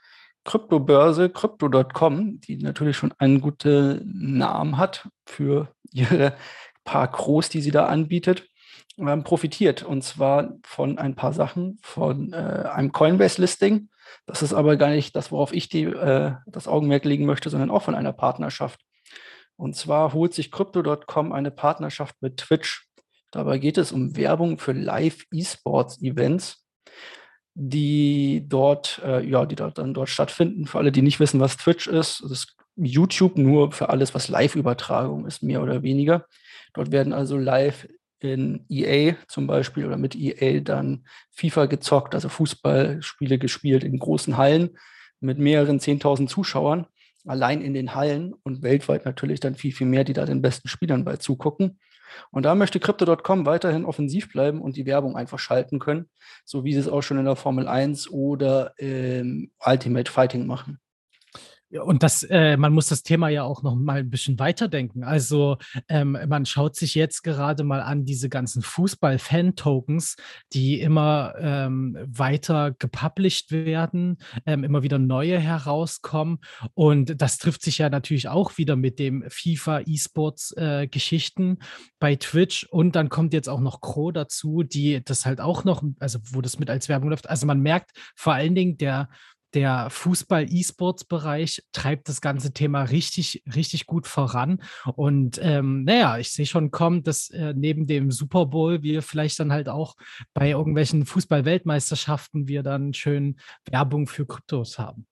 Kryptobörse 0.45 1.29
Crypto.com, 1.29 2.41
die 2.41 2.59
natürlich 2.59 2.97
schon 2.97 3.13
einen 3.19 3.41
guten 3.41 4.39
Namen 4.39 4.79
hat 4.79 5.09
für 5.27 5.73
ihre 5.93 6.37
paar 6.85 7.09
Gros, 7.09 7.49
die 7.49 7.61
sie 7.61 7.73
da 7.73 7.87
anbietet, 7.87 8.49
ähm, 8.99 9.25
profitiert. 9.25 9.83
Und 9.83 10.03
zwar 10.03 10.55
von 10.65 10.99
ein 10.99 11.15
paar 11.15 11.33
Sachen, 11.33 11.79
von 11.83 12.33
äh, 12.33 12.37
einem 12.37 12.93
Coinbase-Listing. 12.93 13.89
Das 14.27 14.43
ist 14.43 14.53
aber 14.53 14.77
gar 14.77 14.91
nicht 14.91 15.15
das, 15.17 15.31
worauf 15.31 15.53
ich 15.53 15.69
die, 15.69 15.85
äh, 15.85 16.35
das 16.47 16.69
Augenmerk 16.69 17.05
legen 17.05 17.27
möchte, 17.27 17.51
sondern 17.51 17.71
auch 17.71 17.83
von 17.83 17.95
einer 17.95 18.13
Partnerschaft. 18.13 18.81
Und 19.57 19.75
zwar 19.75 20.13
holt 20.13 20.35
sich 20.35 20.51
Crypto.com 20.51 21.33
eine 21.33 21.51
Partnerschaft 21.51 22.17
mit 22.21 22.37
Twitch. 22.37 22.87
Dabei 23.31 23.59
geht 23.59 23.79
es 23.79 23.93
um 23.93 24.17
Werbung 24.17 24.59
für 24.59 24.73
Live-E-Sports-Events, 24.73 26.65
die 27.55 28.45
dort, 28.47 29.01
äh, 29.05 29.25
ja, 29.27 29.47
die 29.47 29.57
dort 29.57 29.79
dann 29.79 29.95
dort 29.95 30.09
stattfinden. 30.09 30.67
Für 30.67 30.79
alle, 30.79 30.93
die 30.93 31.03
nicht 31.03 31.21
wissen, 31.21 31.41
was 31.41 31.57
Twitch 31.57 31.87
ist, 31.87 32.23
das 32.23 32.31
ist 32.31 32.57
YouTube 32.77 33.39
nur 33.39 33.73
für 33.73 33.89
alles, 33.89 34.15
was 34.15 34.29
Live-Übertragung 34.29 35.27
ist, 35.27 35.43
mehr 35.43 35.63
oder 35.63 35.83
weniger. 35.83 36.27
Dort 36.75 36.93
werden 36.93 37.15
also 37.15 37.39
live 37.39 37.89
in 38.21 38.65
EA 38.69 39.15
zum 39.29 39.47
Beispiel 39.47 39.87
oder 39.87 39.97
mit 39.97 40.15
EA 40.15 40.61
dann 40.61 41.07
FIFA 41.33 41.67
gezockt, 41.67 42.15
also 42.15 42.29
Fußballspiele 42.29 43.39
gespielt 43.39 43.85
in 43.85 43.99
großen 43.99 44.37
Hallen 44.37 44.79
mit 45.21 45.39
mehreren 45.39 45.79
10.000 45.79 46.27
Zuschauern, 46.29 46.87
allein 47.25 47.61
in 47.61 47.75
den 47.75 47.95
Hallen 47.95 48.35
und 48.43 48.63
weltweit 48.63 49.05
natürlich 49.05 49.41
dann 49.41 49.55
viel, 49.55 49.73
viel 49.73 49.87
mehr, 49.87 50.05
die 50.05 50.13
da 50.13 50.25
den 50.25 50.43
besten 50.43 50.69
Spielern 50.69 51.05
bei 51.05 51.17
zugucken. 51.17 51.79
Und 52.31 52.45
da 52.45 52.55
möchte 52.55 52.81
Crypto.com 52.81 53.47
weiterhin 53.47 53.85
offensiv 53.85 54.31
bleiben 54.31 54.63
und 54.63 54.77
die 54.77 54.87
Werbung 54.87 55.17
einfach 55.17 55.39
schalten 55.39 55.79
können, 55.79 56.09
so 56.45 56.65
wie 56.65 56.73
sie 56.73 56.81
es 56.81 56.89
auch 56.89 57.03
schon 57.03 57.19
in 57.19 57.25
der 57.25 57.37
Formel 57.37 57.69
1 57.69 58.11
oder 58.11 58.79
im 58.79 59.51
Ultimate 59.65 60.11
Fighting 60.11 60.47
machen. 60.47 60.79
Und 61.71 62.03
das, 62.05 62.23
äh, 62.23 62.57
man 62.57 62.73
muss 62.73 62.87
das 62.87 63.03
Thema 63.03 63.29
ja 63.29 63.43
auch 63.43 63.63
noch 63.63 63.75
mal 63.75 63.99
ein 63.99 64.11
bisschen 64.11 64.39
weiterdenken. 64.39 65.03
Also 65.03 65.57
ähm, 65.89 66.17
man 66.29 66.47
schaut 66.47 66.77
sich 66.77 66.95
jetzt 66.95 67.23
gerade 67.23 67.65
mal 67.65 67.81
an 67.83 68.05
diese 68.05 68.29
ganzen 68.29 68.63
Fußball-Fan-Tokens, 68.63 70.17
die 70.53 70.81
immer 70.81 71.35
ähm, 71.39 71.99
weiter 72.07 72.73
gepublished 72.79 73.51
werden, 73.51 74.19
ähm, 74.47 74.63
immer 74.63 74.85
wieder 74.85 74.99
neue 74.99 75.41
herauskommen. 75.41 76.39
Und 76.75 77.21
das 77.21 77.39
trifft 77.39 77.63
sich 77.63 77.79
ja 77.79 77.91
natürlich 77.91 78.29
auch 78.29 78.59
wieder 78.59 78.77
mit 78.77 79.01
dem 79.01 79.25
FIFA 79.29 79.81
E-Sports-Geschichten 79.81 81.59
äh, 81.61 81.65
bei 81.99 82.15
Twitch. 82.15 82.65
Und 82.71 82.95
dann 82.95 83.09
kommt 83.09 83.33
jetzt 83.33 83.49
auch 83.49 83.61
noch 83.61 83.81
Crow 83.81 84.13
dazu, 84.13 84.63
die 84.63 85.03
das 85.05 85.27
halt 85.27 85.41
auch 85.41 85.65
noch, 85.65 85.83
also 85.99 86.21
wo 86.31 86.41
das 86.41 86.61
mit 86.61 86.71
als 86.71 86.89
Werbung 86.89 87.11
läuft. 87.11 87.29
Also 87.29 87.45
man 87.47 87.61
merkt 87.61 87.91
vor 88.15 88.35
allen 88.35 88.55
Dingen 88.55 88.77
der 88.79 89.09
der 89.55 89.89
Fußball-E-Sports-Bereich 89.91 91.63
treibt 91.73 92.09
das 92.09 92.21
ganze 92.21 92.53
Thema 92.53 92.83
richtig, 92.83 93.43
richtig 93.55 93.87
gut 93.87 94.07
voran. 94.07 94.63
Und 94.95 95.39
ähm, 95.43 95.85
naja, 95.85 96.19
ich 96.19 96.33
sehe 96.33 96.47
schon 96.47 96.71
kommen, 96.71 97.03
dass 97.03 97.31
äh, 97.31 97.55
neben 97.57 97.87
dem 97.87 98.11
Super 98.11 98.47
Bowl 98.47 98.83
wir 98.83 99.03
vielleicht 99.03 99.41
dann 99.41 99.53
halt 99.53 99.69
auch 99.69 99.97
bei 100.35 100.51
irgendwelchen 100.51 101.07
Fußball-Weltmeisterschaften 101.07 102.49
wir 102.49 102.63
dann 102.63 102.93
schön 102.93 103.37
Werbung 103.71 104.07
für 104.07 104.27
Kryptos 104.27 104.79
haben. 104.79 105.07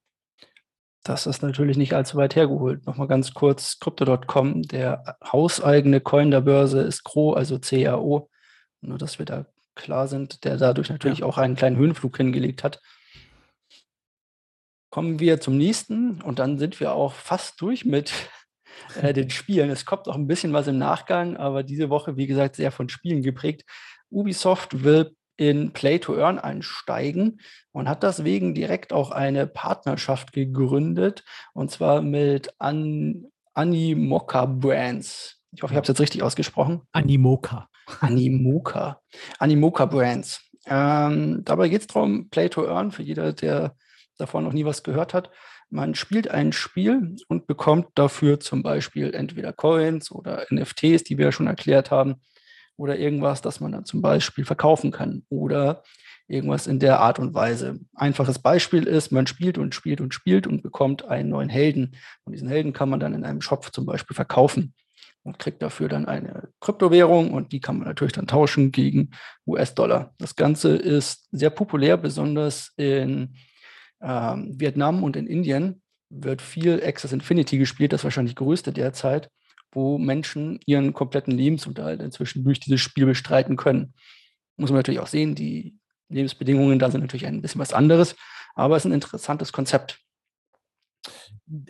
Das 1.05 1.27
ist 1.27 1.43
natürlich 1.43 1.77
nicht 1.77 1.93
allzu 1.93 2.17
weit 2.17 2.35
hergeholt. 2.35 2.87
Nochmal 2.87 3.09
ganz 3.09 3.35
kurz: 3.35 3.79
Crypto.com, 3.79 4.63
der 4.63 5.19
hauseigene 5.23 6.01
Coin 6.01 6.31
der 6.31 6.41
Börse 6.41 6.81
ist 6.81 7.05
CRO, 7.05 7.35
also 7.35 7.59
CRO. 7.59 8.31
Nur, 8.81 8.97
dass 8.97 9.19
wir 9.19 9.27
da 9.27 9.47
klar 9.75 10.09
sind, 10.09 10.45
der 10.45 10.57
dadurch 10.57 10.89
natürlich 10.89 11.19
ja. 11.19 11.27
auch 11.27 11.37
einen 11.37 11.57
kleinen 11.57 11.77
Höhenflug 11.77 12.17
hingelegt 12.17 12.65
hat 12.65 12.81
kommen 14.95 15.19
wir 15.19 15.41
zum 15.41 15.59
nächsten 15.59 16.23
und 16.23 16.39
dann 16.39 16.57
sind 16.57 16.79
wir 16.79 16.93
auch 16.93 17.15
fast 17.15 17.61
durch 17.61 17.85
mit 17.85 18.13
äh, 19.03 19.13
den 19.13 19.29
Spielen. 19.29 19.69
Es 19.71 19.87
kommt 19.87 20.07
auch 20.07 20.15
ein 20.15 20.29
bisschen 20.29 20.53
was 20.53 20.69
im 20.69 20.79
Nachgang, 20.79 21.37
aber 21.37 21.65
diese 21.65 21.91
Woche, 21.91 22.17
wie 22.17 22.29
gesagt, 22.29 22.55
sehr 22.55 22.71
von 22.71 22.89
Spielen 22.89 23.21
geprägt. 23.21 23.65
Ubisoft 24.09 24.85
will 24.85 25.17
in 25.37 25.73
Play 25.73 25.99
to 25.99 26.17
Earn 26.17 26.39
einsteigen 26.39 27.41
und 27.73 27.89
hat 27.89 28.05
deswegen 28.05 28.55
direkt 28.55 28.93
auch 28.93 29.11
eine 29.11 29.49
Partnerschaft 29.49 30.33
gegründet 30.33 31.25
und 31.55 31.73
zwar 31.73 32.01
mit 32.01 32.55
An 32.61 33.25
Animoca 33.53 34.47
Brands. 34.47 35.41
Ich 35.51 35.65
hoffe, 35.65 35.73
ich 35.73 35.77
habe 35.77 35.83
es 35.87 35.89
jetzt 35.89 36.01
richtig 36.01 36.23
ausgesprochen. 36.23 36.83
Animoca. 36.93 37.69
Animoca. 37.99 39.01
Animoca 39.41 39.87
Brands. 39.87 40.41
Ähm, 40.67 41.43
dabei 41.45 41.69
geht 41.69 41.81
es 41.81 41.87
darum, 41.89 42.29
Play 42.31 42.49
to 42.49 42.65
Earn 42.65 42.93
für 42.93 43.03
jeder, 43.03 43.33
der 43.33 43.75
davon 44.17 44.45
noch 44.45 44.53
nie 44.53 44.65
was 44.65 44.83
gehört 44.83 45.15
hat. 45.15 45.31
Man 45.71 45.95
spielt 45.95 46.31
ein 46.31 46.53
Spiel 46.53 47.17
und 47.29 47.47
bekommt 47.47 47.89
dafür 47.95 48.41
zum 48.41 48.63
Beispiel 48.63 49.15
entweder 49.15 49.53
Coins 49.53 50.11
oder 50.11 50.47
NFTs, 50.51 51.05
die 51.05 51.19
wir 51.19 51.27
ja 51.27 51.33
schon 51.33 51.47
erklärt 51.47 51.91
haben, 51.91 52.17
oder 52.77 52.99
irgendwas, 52.99 53.41
das 53.41 53.61
man 53.61 53.73
dann 53.73 53.85
zum 53.85 54.03
Beispiel 54.03 54.45
verkaufen 54.45 54.91
kann 54.91 55.25
oder 55.29 55.83
irgendwas 56.27 56.67
in 56.67 56.79
der 56.79 57.01
Art 57.01 57.19
und 57.19 57.35
Weise. 57.35 57.79
Einfaches 57.95 58.39
Beispiel 58.39 58.85
ist, 58.85 59.13
man 59.13 59.27
spielt 59.27 59.59
und 59.59 59.75
spielt 59.75 60.01
und 60.01 60.15
spielt 60.15 60.47
und 60.47 60.63
bekommt 60.63 61.05
einen 61.05 61.29
neuen 61.29 61.49
Helden. 61.49 61.97
Und 62.25 62.33
diesen 62.33 62.49
Helden 62.49 62.73
kann 62.73 62.89
man 62.89 63.01
dann 63.01 63.15
in 63.15 63.25
einem 63.25 63.43
Shop 63.43 63.73
zum 63.73 63.87
Beispiel 63.87 64.15
verkaufen 64.15 64.75
und 65.23 65.39
kriegt 65.39 65.63
dafür 65.63 65.89
dann 65.89 66.07
eine 66.07 66.49
Kryptowährung 66.61 67.33
und 67.33 67.53
die 67.53 67.61
kann 67.61 67.79
man 67.79 67.87
natürlich 67.87 68.13
dann 68.13 68.27
tauschen 68.27 68.73
gegen 68.73 69.11
US-Dollar. 69.47 70.15
Das 70.19 70.37
Ganze 70.37 70.77
ist 70.77 71.29
sehr 71.31 71.51
populär, 71.51 71.97
besonders 71.97 72.73
in 72.77 73.37
ähm, 74.05 74.61
Vietnam 74.61 75.03
und 75.03 75.17
in 75.17 75.27
Indien 75.27 75.83
wird 76.11 76.43
viel 76.43 76.83
Access 76.85 77.13
Infinity 77.13 77.59
gespielt, 77.59 77.93
das 77.93 78.05
wahrscheinlich 78.05 78.37
größte 78.37 78.73
derzeit, 78.73 79.31
wo 79.73 79.99
Menschen 79.99 80.61
ihren 80.67 80.93
kompletten 80.93 81.33
Lebensunterhalt 81.33 82.01
inzwischen 82.01 82.45
durch 82.45 82.61
dieses 82.61 82.81
Spiel 82.81 83.07
bestreiten 83.07 83.57
können. 83.57 83.95
Muss 84.57 84.71
man 84.71 84.79
natürlich 84.79 85.01
auch 85.01 85.09
sehen, 85.09 85.35
die 85.35 85.77
Lebensbedingungen 86.09 86.79
da 86.79 86.91
sind 86.91 87.01
natürlich 87.01 87.27
ein 87.27 87.43
bisschen 87.43 87.61
was 87.61 87.73
anderes, 87.73 88.15
aber 88.55 88.77
es 88.77 88.85
ist 88.85 88.91
ein 88.91 88.95
interessantes 88.95 89.53
Konzept. 89.53 89.99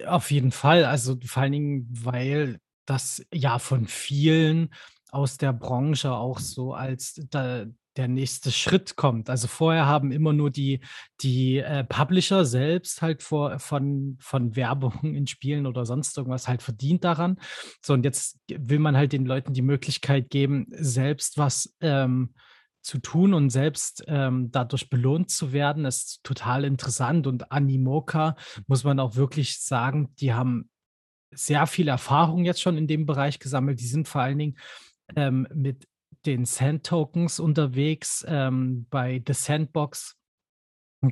Auf 0.06 0.30
jeden 0.30 0.50
Fall, 0.50 0.84
also 0.84 1.16
vor 1.24 1.42
allen 1.42 1.52
Dingen, 1.52 1.88
weil 1.90 2.58
das 2.84 3.24
ja 3.32 3.58
von 3.58 3.86
vielen 3.86 4.74
aus 5.10 5.38
der 5.38 5.52
Branche 5.52 6.12
auch 6.12 6.38
so 6.38 6.74
als 6.74 7.14
da, 7.30 7.64
der 7.96 8.08
nächste 8.08 8.50
Schritt 8.50 8.96
kommt. 8.96 9.30
Also 9.30 9.46
vorher 9.48 9.86
haben 9.86 10.10
immer 10.10 10.32
nur 10.32 10.50
die, 10.50 10.80
die 11.20 11.58
äh, 11.58 11.84
Publisher 11.84 12.44
selbst 12.44 13.02
halt 13.02 13.22
vor, 13.22 13.58
von, 13.58 14.16
von 14.20 14.56
Werbung 14.56 15.14
in 15.14 15.26
Spielen 15.26 15.66
oder 15.66 15.86
sonst 15.86 16.16
irgendwas 16.16 16.48
halt 16.48 16.62
verdient 16.62 17.04
daran. 17.04 17.38
So, 17.82 17.92
und 17.92 18.04
jetzt 18.04 18.38
will 18.48 18.78
man 18.78 18.96
halt 18.96 19.12
den 19.12 19.26
Leuten 19.26 19.52
die 19.52 19.62
Möglichkeit 19.62 20.30
geben, 20.30 20.66
selbst 20.70 21.38
was 21.38 21.74
ähm, 21.80 22.34
zu 22.82 22.98
tun 22.98 23.32
und 23.32 23.50
selbst 23.50 24.04
ähm, 24.08 24.50
dadurch 24.50 24.90
belohnt 24.90 25.30
zu 25.30 25.52
werden, 25.52 25.84
Das 25.84 25.96
ist 25.96 26.24
total 26.24 26.64
interessant. 26.64 27.26
Und 27.26 27.50
Animoca, 27.50 28.36
muss 28.66 28.84
man 28.84 29.00
auch 29.00 29.16
wirklich 29.16 29.60
sagen, 29.60 30.14
die 30.20 30.34
haben 30.34 30.68
sehr 31.30 31.66
viel 31.66 31.88
Erfahrung 31.88 32.44
jetzt 32.44 32.60
schon 32.60 32.76
in 32.76 32.86
dem 32.86 33.06
Bereich 33.06 33.38
gesammelt. 33.38 33.80
Die 33.80 33.86
sind 33.86 34.06
vor 34.06 34.20
allen 34.20 34.38
Dingen 34.38 34.58
ähm, 35.16 35.48
mit 35.52 35.88
den 36.26 36.44
Sand-Tokens 36.44 37.40
unterwegs 37.40 38.24
ähm, 38.28 38.86
bei 38.90 39.22
The 39.26 39.34
Sandbox. 39.34 40.16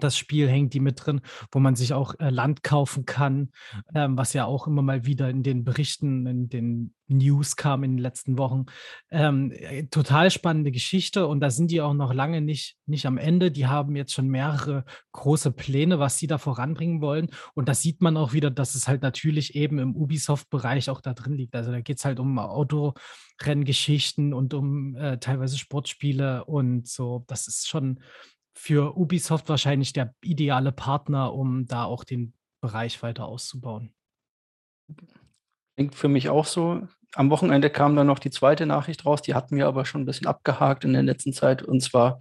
Das 0.01 0.17
Spiel 0.17 0.49
hängt 0.49 0.75
die 0.75 0.81
mit 0.81 1.05
drin, 1.05 1.21
wo 1.51 1.59
man 1.59 1.77
sich 1.77 1.93
auch 1.93 2.15
äh, 2.19 2.31
Land 2.31 2.63
kaufen 2.63 3.05
kann, 3.05 3.51
ähm, 3.95 4.17
was 4.17 4.33
ja 4.33 4.45
auch 4.45 4.67
immer 4.67 4.83
mal 4.83 5.07
wieder 5.07 5.31
in 5.31 5.43
den 5.43 5.65
Berichten, 5.65 6.27
in 6.27 6.49
den 6.49 6.95
News 7.13 7.57
kam 7.57 7.85
in 7.85 7.93
den 7.93 8.03
letzten 8.03 8.39
Wochen. 8.39 8.67
Ähm, 9.11 9.53
äh, 9.53 9.85
total 9.85 10.31
spannende 10.31 10.71
Geschichte 10.73 11.27
und 11.27 11.41
da 11.41 11.51
sind 11.51 11.71
die 11.71 11.81
auch 11.81 11.95
noch 11.95 12.13
lange 12.13 12.41
nicht, 12.41 12.77
nicht 12.87 13.07
am 13.07 13.19
Ende. 13.19 13.51
Die 13.51 13.67
haben 13.67 13.97
jetzt 13.97 14.13
schon 14.13 14.29
mehrere 14.29 14.85
große 15.13 15.53
Pläne, 15.53 15.99
was 15.99 16.19
sie 16.19 16.27
da 16.27 16.39
voranbringen 16.39 17.01
wollen. 17.01 17.29
Und 17.55 17.69
da 17.69 17.75
sieht 17.75 18.01
man 18.03 18.17
auch 18.17 18.33
wieder, 18.33 18.51
dass 18.51 18.75
es 18.75 18.89
halt 18.89 19.03
natürlich 19.03 19.55
eben 19.55 19.79
im 19.79 19.97
Ubisoft-Bereich 19.97 20.91
auch 20.91 21.01
da 21.01 21.15
drin 21.15 21.35
liegt. 21.35 21.55
Also 21.55 21.71
da 21.71 21.81
geht 21.81 21.99
es 21.99 22.05
halt 22.05 22.19
um 22.19 22.39
Autorenngeschichten 22.39 24.33
und 24.33 24.55
um 24.55 24.97
äh, 24.97 25.19
teilweise 25.19 25.59
Sportspiele 25.59 26.45
und 26.45 26.89
so. 26.89 27.25
Das 27.29 27.47
ist 27.47 27.69
schon 27.69 28.01
für 28.55 28.97
Ubisoft 28.97 29.49
wahrscheinlich 29.49 29.93
der 29.93 30.15
ideale 30.23 30.73
Partner, 30.73 31.33
um 31.33 31.67
da 31.67 31.85
auch 31.85 32.05
den 32.05 32.35
Bereich 32.61 33.03
weiter 33.03 33.27
auszubauen. 33.27 33.93
Klingt 35.77 35.95
für 35.95 36.09
mich 36.09 36.29
auch 36.29 36.47
so. 36.47 36.87
Am 37.15 37.31
Wochenende 37.31 37.71
kam 37.71 37.97
dann 37.97 38.07
noch 38.07 38.19
die 38.19 38.31
zweite 38.31 38.67
Nachricht 38.67 39.05
raus, 39.05 39.21
die 39.21 39.35
hatten 39.35 39.57
wir 39.57 39.67
aber 39.67 39.85
schon 39.85 40.03
ein 40.03 40.07
bisschen 40.07 40.27
abgehakt 40.27 40.85
in 40.85 40.93
der 40.93 41.03
letzten 41.03 41.33
Zeit. 41.33 41.63
Und 41.63 41.81
zwar 41.83 42.21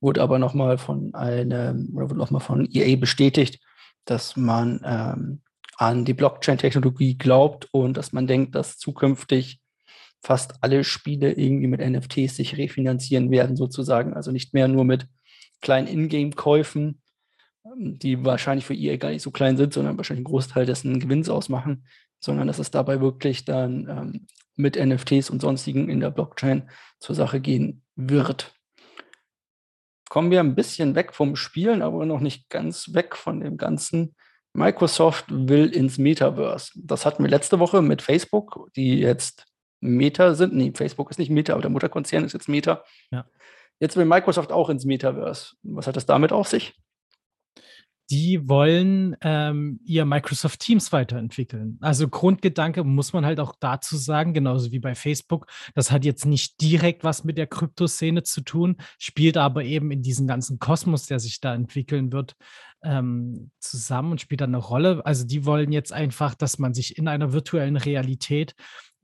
wurde 0.00 0.22
aber 0.22 0.38
nochmal 0.38 0.78
von 0.78 1.14
einem, 1.14 1.90
oder 1.94 2.10
wurde 2.10 2.18
nochmal 2.18 2.40
von 2.40 2.68
EA 2.70 2.96
bestätigt, 2.96 3.60
dass 4.04 4.36
man 4.36 4.80
ähm, 4.84 5.42
an 5.76 6.04
die 6.04 6.14
Blockchain-Technologie 6.14 7.16
glaubt 7.18 7.68
und 7.72 7.96
dass 7.96 8.12
man 8.12 8.26
denkt, 8.26 8.54
dass 8.54 8.78
zukünftig 8.78 9.60
fast 10.22 10.54
alle 10.62 10.84
Spiele 10.84 11.32
irgendwie 11.32 11.66
mit 11.66 11.80
NFTs 11.80 12.36
sich 12.36 12.56
refinanzieren 12.56 13.30
werden, 13.30 13.56
sozusagen. 13.56 14.14
Also 14.14 14.30
nicht 14.30 14.54
mehr 14.54 14.68
nur 14.68 14.84
mit 14.84 15.06
kleinen 15.64 15.88
Ingame-Käufen, 15.88 17.02
die 17.64 18.24
wahrscheinlich 18.24 18.66
für 18.66 18.74
EA 18.74 18.96
gar 18.96 19.08
nicht 19.08 19.22
so 19.22 19.32
klein 19.32 19.56
sind, 19.56 19.72
sondern 19.72 19.96
wahrscheinlich 19.96 20.24
einen 20.24 20.32
Großteil 20.32 20.66
dessen 20.66 21.00
Gewinns 21.00 21.28
ausmachen, 21.28 21.86
sondern 22.20 22.46
dass 22.46 22.60
es 22.60 22.70
dabei 22.70 23.00
wirklich 23.00 23.44
dann 23.44 23.88
ähm, 23.88 24.26
mit 24.54 24.76
NFTs 24.76 25.30
und 25.30 25.40
sonstigen 25.40 25.88
in 25.88 25.98
der 25.98 26.10
Blockchain 26.10 26.70
zur 27.00 27.16
Sache 27.16 27.40
gehen 27.40 27.82
wird. 27.96 28.54
Kommen 30.08 30.30
wir 30.30 30.40
ein 30.40 30.54
bisschen 30.54 30.94
weg 30.94 31.12
vom 31.14 31.34
Spielen, 31.34 31.82
aber 31.82 32.06
noch 32.06 32.20
nicht 32.20 32.50
ganz 32.50 32.94
weg 32.94 33.16
von 33.16 33.40
dem 33.40 33.56
Ganzen. 33.56 34.14
Microsoft 34.52 35.24
will 35.28 35.66
ins 35.66 35.98
Metaverse. 35.98 36.70
Das 36.76 37.04
hatten 37.04 37.24
wir 37.24 37.30
letzte 37.30 37.58
Woche 37.58 37.82
mit 37.82 38.02
Facebook, 38.02 38.68
die 38.76 39.00
jetzt 39.00 39.46
Meta 39.80 40.34
sind. 40.34 40.54
Nee, 40.54 40.72
Facebook 40.74 41.10
ist 41.10 41.18
nicht 41.18 41.30
Meta, 41.30 41.54
aber 41.54 41.62
der 41.62 41.70
Mutterkonzern 41.70 42.24
ist 42.24 42.34
jetzt 42.34 42.48
Meta. 42.48 42.84
Ja. 43.10 43.26
Jetzt 43.80 43.96
will 43.96 44.04
Microsoft 44.04 44.52
auch 44.52 44.70
ins 44.70 44.84
Metaverse. 44.84 45.54
Was 45.62 45.86
hat 45.86 45.96
das 45.96 46.06
damit 46.06 46.32
auf 46.32 46.48
sich? 46.48 46.74
die 48.10 48.48
wollen 48.48 49.16
ähm, 49.22 49.80
ihr 49.84 50.04
Microsoft 50.04 50.60
Teams 50.60 50.92
weiterentwickeln. 50.92 51.78
Also 51.80 52.08
Grundgedanke 52.08 52.84
muss 52.84 53.12
man 53.12 53.24
halt 53.24 53.40
auch 53.40 53.54
dazu 53.58 53.96
sagen, 53.96 54.34
genauso 54.34 54.72
wie 54.72 54.78
bei 54.78 54.94
Facebook, 54.94 55.46
das 55.74 55.90
hat 55.90 56.04
jetzt 56.04 56.26
nicht 56.26 56.60
direkt 56.60 57.02
was 57.02 57.24
mit 57.24 57.38
der 57.38 57.46
Kryptoszene 57.46 58.22
zu 58.22 58.42
tun, 58.42 58.76
spielt 58.98 59.36
aber 59.36 59.64
eben 59.64 59.90
in 59.90 60.02
diesem 60.02 60.26
ganzen 60.26 60.58
Kosmos, 60.58 61.06
der 61.06 61.18
sich 61.18 61.40
da 61.40 61.54
entwickeln 61.54 62.12
wird, 62.12 62.36
ähm, 62.82 63.50
zusammen 63.58 64.12
und 64.12 64.20
spielt 64.20 64.42
dann 64.42 64.54
eine 64.54 64.62
Rolle. 64.62 65.04
Also 65.06 65.26
die 65.26 65.46
wollen 65.46 65.72
jetzt 65.72 65.92
einfach, 65.92 66.34
dass 66.34 66.58
man 66.58 66.74
sich 66.74 66.98
in 66.98 67.08
einer 67.08 67.32
virtuellen 67.32 67.78
Realität 67.78 68.54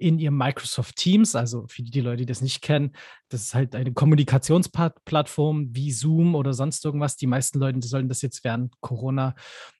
in 0.00 0.19
ihrem 0.19 0.37
Microsoft 0.37 0.97
Teams, 0.97 1.35
also 1.35 1.66
für 1.69 1.83
die 1.83 2.00
Leute, 2.00 2.19
die 2.19 2.26
das 2.26 2.40
nicht 2.40 2.62
kennen, 2.62 2.92
das 3.28 3.42
ist 3.42 3.54
halt 3.54 3.75
eine 3.75 3.92
Kommunikationsplattform 3.92 5.69
wie 5.73 5.92
Zoom 5.92 6.35
oder 6.35 6.54
sonst 6.54 6.85
irgendwas. 6.85 7.16
Die 7.16 7.26
meisten 7.26 7.59
Leute 7.59 7.87
sollen 7.87 8.09
das 8.09 8.23
jetzt 8.23 8.42
während 8.42 8.73
Corona 8.80 9.35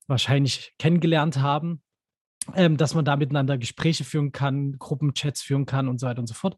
wahrscheinlich 0.06 0.74
kennengelernt 0.78 1.38
haben. 1.38 1.82
Ähm, 2.54 2.78
dass 2.78 2.94
man 2.94 3.04
da 3.04 3.16
miteinander 3.16 3.58
Gespräche 3.58 4.02
führen 4.02 4.32
kann, 4.32 4.78
Gruppenchats 4.78 5.42
führen 5.42 5.66
kann 5.66 5.88
und 5.88 6.00
so 6.00 6.06
weiter 6.06 6.20
und 6.20 6.26
so 6.26 6.32
fort. 6.32 6.56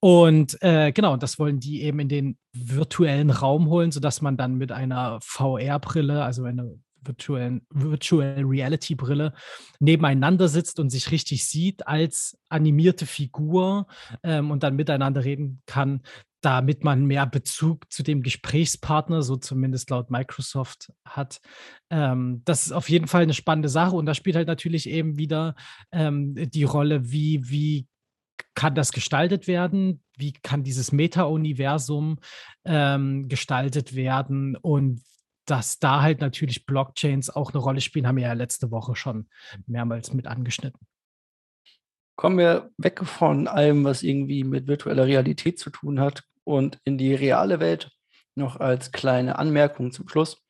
Und 0.00 0.60
äh, 0.60 0.90
genau, 0.90 1.16
das 1.16 1.38
wollen 1.38 1.60
die 1.60 1.82
eben 1.82 2.00
in 2.00 2.08
den 2.08 2.38
virtuellen 2.52 3.30
Raum 3.30 3.68
holen, 3.68 3.92
sodass 3.92 4.22
man 4.22 4.36
dann 4.36 4.56
mit 4.56 4.72
einer 4.72 5.20
VR-Brille, 5.22 6.24
also 6.24 6.42
einer 6.42 6.66
virtuellen 7.02 7.66
Virtual 7.70 8.42
Reality 8.44 8.94
Brille 8.94 9.32
nebeneinander 9.78 10.48
sitzt 10.48 10.80
und 10.80 10.90
sich 10.90 11.10
richtig 11.10 11.46
sieht 11.46 11.86
als 11.86 12.38
animierte 12.48 13.06
Figur 13.06 13.86
ähm, 14.22 14.50
und 14.50 14.62
dann 14.62 14.76
miteinander 14.76 15.24
reden 15.24 15.62
kann, 15.66 16.02
damit 16.40 16.84
man 16.84 17.04
mehr 17.04 17.26
Bezug 17.26 17.90
zu 17.92 18.02
dem 18.02 18.22
Gesprächspartner, 18.22 19.22
so 19.22 19.36
zumindest 19.36 19.90
laut 19.90 20.10
Microsoft, 20.10 20.92
hat. 21.04 21.40
Ähm, 21.90 22.42
das 22.44 22.66
ist 22.66 22.72
auf 22.72 22.88
jeden 22.88 23.06
Fall 23.06 23.22
eine 23.22 23.34
spannende 23.34 23.68
Sache 23.68 23.96
und 23.96 24.06
da 24.06 24.14
spielt 24.14 24.36
halt 24.36 24.48
natürlich 24.48 24.88
eben 24.88 25.18
wieder 25.18 25.54
ähm, 25.92 26.34
die 26.34 26.64
Rolle, 26.64 27.10
wie, 27.10 27.48
wie 27.50 27.86
kann 28.54 28.74
das 28.74 28.92
gestaltet 28.92 29.46
werden? 29.46 30.02
Wie 30.16 30.32
kann 30.32 30.62
dieses 30.62 30.92
Meta-Universum 30.92 32.18
ähm, 32.64 33.28
gestaltet 33.28 33.94
werden? 33.94 34.56
Und 34.56 35.02
dass 35.46 35.78
da 35.78 36.02
halt 36.02 36.20
natürlich 36.20 36.66
Blockchains 36.66 37.30
auch 37.30 37.52
eine 37.52 37.62
Rolle 37.62 37.80
spielen, 37.80 38.06
haben 38.06 38.16
wir 38.16 38.24
ja 38.24 38.32
letzte 38.32 38.70
Woche 38.70 38.94
schon 38.94 39.28
mehrmals 39.66 40.12
mit 40.12 40.26
angeschnitten. 40.26 40.86
Kommen 42.16 42.38
wir 42.38 42.70
weg 42.76 43.00
von 43.04 43.48
allem, 43.48 43.84
was 43.84 44.02
irgendwie 44.02 44.44
mit 44.44 44.66
virtueller 44.66 45.06
Realität 45.06 45.58
zu 45.58 45.70
tun 45.70 46.00
hat 46.00 46.24
und 46.44 46.78
in 46.84 46.98
die 46.98 47.14
reale 47.14 47.60
Welt. 47.60 47.90
Noch 48.34 48.60
als 48.60 48.92
kleine 48.92 49.38
Anmerkung 49.38 49.90
zum 49.90 50.08
Schluss. 50.08 50.42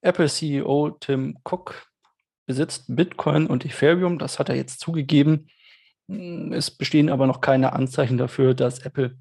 Apple 0.00 0.28
CEO 0.28 0.90
Tim 1.00 1.38
Cook 1.44 1.88
besitzt 2.46 2.84
Bitcoin 2.88 3.46
und 3.46 3.64
Ethereum. 3.64 4.18
Das 4.18 4.38
hat 4.38 4.48
er 4.48 4.54
jetzt 4.54 4.80
zugegeben. 4.80 5.48
Hm, 6.08 6.52
es 6.52 6.70
bestehen 6.70 7.10
aber 7.10 7.26
noch 7.26 7.40
keine 7.40 7.72
Anzeichen 7.72 8.16
dafür, 8.16 8.54
dass 8.54 8.78
Apple 8.80 9.18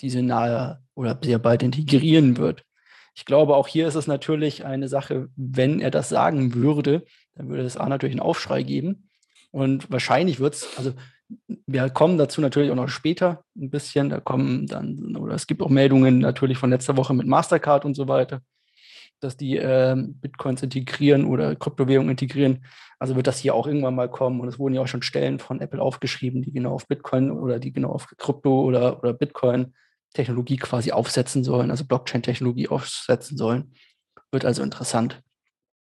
diese 0.00 0.22
nahe 0.22 0.82
oder 0.94 1.18
sehr 1.22 1.38
bald 1.38 1.62
integrieren 1.62 2.36
wird. 2.36 2.65
Ich 3.16 3.24
glaube, 3.24 3.56
auch 3.56 3.66
hier 3.66 3.88
ist 3.88 3.94
es 3.94 4.06
natürlich 4.06 4.66
eine 4.66 4.88
Sache, 4.88 5.30
wenn 5.36 5.80
er 5.80 5.90
das 5.90 6.10
sagen 6.10 6.54
würde, 6.54 7.02
dann 7.34 7.48
würde 7.48 7.62
es 7.62 7.78
A 7.78 7.88
natürlich 7.88 8.12
einen 8.12 8.20
Aufschrei 8.20 8.62
geben. 8.62 9.08
Und 9.50 9.90
wahrscheinlich 9.90 10.38
wird 10.38 10.54
es, 10.54 10.68
also 10.76 10.92
wir 11.66 11.88
kommen 11.88 12.18
dazu 12.18 12.42
natürlich 12.42 12.70
auch 12.70 12.76
noch 12.76 12.90
später 12.90 13.42
ein 13.56 13.70
bisschen. 13.70 14.10
Da 14.10 14.20
kommen 14.20 14.66
dann, 14.66 15.16
oder 15.16 15.34
es 15.34 15.46
gibt 15.46 15.62
auch 15.62 15.70
Meldungen 15.70 16.18
natürlich 16.18 16.58
von 16.58 16.68
letzter 16.68 16.98
Woche 16.98 17.14
mit 17.14 17.26
Mastercard 17.26 17.86
und 17.86 17.94
so 17.94 18.06
weiter, 18.06 18.42
dass 19.20 19.38
die 19.38 19.56
äh, 19.56 19.96
Bitcoins 19.96 20.62
integrieren 20.62 21.24
oder 21.24 21.56
Kryptowährungen 21.56 22.10
integrieren. 22.10 22.66
Also 22.98 23.16
wird 23.16 23.28
das 23.28 23.38
hier 23.38 23.54
auch 23.54 23.66
irgendwann 23.66 23.94
mal 23.94 24.10
kommen. 24.10 24.40
Und 24.40 24.48
es 24.48 24.58
wurden 24.58 24.74
ja 24.74 24.82
auch 24.82 24.88
schon 24.88 25.00
Stellen 25.00 25.38
von 25.38 25.62
Apple 25.62 25.80
aufgeschrieben, 25.80 26.42
die 26.42 26.52
genau 26.52 26.74
auf 26.74 26.86
Bitcoin 26.86 27.30
oder 27.30 27.58
die 27.60 27.72
genau 27.72 27.92
auf 27.92 28.08
Krypto 28.18 28.60
oder, 28.60 28.98
oder 28.98 29.14
Bitcoin 29.14 29.72
Technologie 30.16 30.56
quasi 30.56 30.92
aufsetzen 30.92 31.44
sollen, 31.44 31.70
also 31.70 31.84
Blockchain-Technologie 31.84 32.68
aufsetzen 32.68 33.36
sollen. 33.36 33.74
Wird 34.32 34.44
also 34.44 34.62
interessant. 34.62 35.22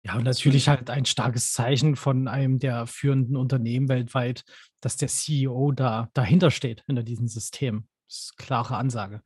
Ja, 0.04 0.16
und 0.16 0.24
natürlich 0.24 0.68
halt 0.68 0.90
ein 0.90 1.06
starkes 1.06 1.52
Zeichen 1.52 1.96
von 1.96 2.28
einem 2.28 2.58
der 2.58 2.86
führenden 2.86 3.36
Unternehmen 3.36 3.88
weltweit, 3.88 4.44
dass 4.80 4.96
der 4.96 5.08
CEO 5.08 5.72
da 5.72 6.10
dahinter 6.12 6.50
steht 6.50 6.82
hinter 6.86 7.02
diesem 7.02 7.26
System. 7.26 7.88
Das 8.06 8.18
ist 8.18 8.34
eine 8.36 8.46
klare 8.46 8.76
Ansage. 8.76 9.22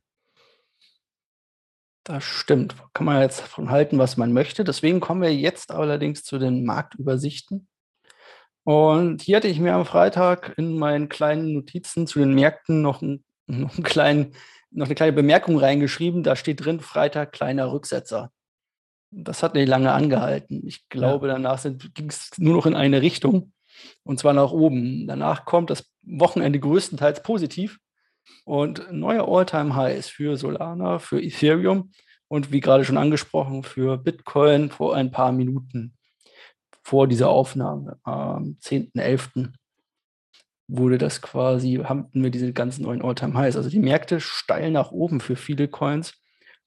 Das 2.05 2.23
stimmt. 2.23 2.75
Kann 2.93 3.05
man 3.05 3.21
jetzt 3.21 3.41
davon 3.41 3.69
halten, 3.69 3.97
was 3.97 4.15
man 4.15 4.31
möchte. 4.31 4.63
Deswegen 4.63 5.01
kommen 5.01 5.21
wir 5.21 5.35
jetzt 5.35 5.71
allerdings 5.71 6.23
zu 6.23 6.39
den 6.39 6.65
Marktübersichten. 6.65 7.67
Und 8.63 9.21
hier 9.21 9.37
hatte 9.37 9.47
ich 9.47 9.59
mir 9.59 9.73
am 9.73 9.85
Freitag 9.85 10.53
in 10.57 10.77
meinen 10.77 11.09
kleinen 11.09 11.53
Notizen 11.53 12.07
zu 12.07 12.19
den 12.19 12.33
Märkten 12.33 12.81
noch 12.81 13.01
einen, 13.01 13.23
noch 13.49 13.75
einen 13.75 13.83
kleinen 13.83 14.33
noch 14.71 14.85
eine 14.85 14.95
kleine 14.95 15.13
Bemerkung 15.13 15.57
reingeschrieben. 15.57 16.23
Da 16.23 16.35
steht 16.35 16.63
drin, 16.63 16.79
Freitag 16.79 17.31
kleiner 17.31 17.71
Rücksetzer. 17.71 18.31
Das 19.11 19.41
hat 19.41 19.55
nicht 19.55 19.67
lange 19.67 19.91
angehalten. 19.91 20.61
Ich 20.67 20.87
glaube, 20.89 21.27
ja. 21.27 21.33
danach 21.33 21.63
ging 21.63 22.09
es 22.09 22.31
nur 22.37 22.55
noch 22.55 22.67
in 22.67 22.75
eine 22.75 23.01
Richtung 23.01 23.53
und 24.03 24.19
zwar 24.19 24.33
nach 24.33 24.51
oben. 24.51 25.07
Danach 25.07 25.45
kommt 25.45 25.69
das 25.71 25.91
Wochenende 26.03 26.59
größtenteils 26.59 27.23
positiv 27.23 27.79
und 28.45 28.91
neuer 28.91 29.27
Alltime 29.27 29.75
highs 29.75 30.07
für 30.09 30.37
Solana, 30.37 30.99
für 30.99 31.21
Ethereum 31.21 31.91
und 32.27 32.51
wie 32.51 32.59
gerade 32.59 32.85
schon 32.85 32.97
angesprochen, 32.97 33.63
für 33.63 33.97
Bitcoin 33.97 34.69
vor 34.69 34.95
ein 34.95 35.09
paar 35.11 35.31
Minuten 35.31 35.95
vor 36.83 37.07
dieser 37.07 37.29
Aufnahme 37.29 37.99
am 38.03 38.57
10.11 38.61 39.53
wurde 40.69 40.99
das 40.99 41.21
quasi, 41.21 41.81
haben 41.83 42.09
wir 42.13 42.29
diese 42.29 42.53
ganzen 42.53 42.83
neuen 42.83 43.01
All-Time-Highs. 43.01 43.57
Also 43.57 43.69
die 43.69 43.79
Märkte 43.79 44.21
steil 44.21 44.71
nach 44.71 44.91
oben 44.91 45.19
für 45.19 45.35
viele 45.35 45.67
Coins. 45.67 46.13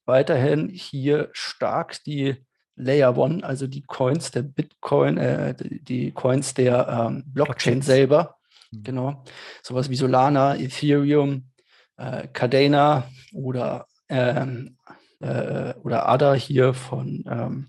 Weiterhin 0.04 0.68
hier 0.68 1.30
stark 1.32 2.02
die 2.04 2.44
Layer 2.74 3.16
One, 3.16 3.44
also 3.44 3.66
die 3.68 3.82
Coins 3.82 4.32
der 4.32 4.42
Bitcoin, 4.42 5.18
äh, 5.18 5.54
die 5.56 6.10
Coins 6.10 6.54
der 6.54 6.88
ähm, 6.88 7.24
Blockchain 7.26 7.78
okay. 7.78 7.86
selber. 7.86 8.36
Mhm. 8.72 8.82
Genau. 8.82 9.24
Sowas 9.62 9.88
wie 9.88 9.96
Solana, 9.96 10.56
Ethereum, 10.56 11.50
äh, 11.96 12.26
Cardano 12.28 13.04
oder, 13.32 13.86
ähm, 14.08 14.78
äh, 15.20 15.74
oder 15.74 16.08
ADA 16.08 16.34
hier 16.34 16.74
von 16.74 17.24
ähm, 17.28 17.68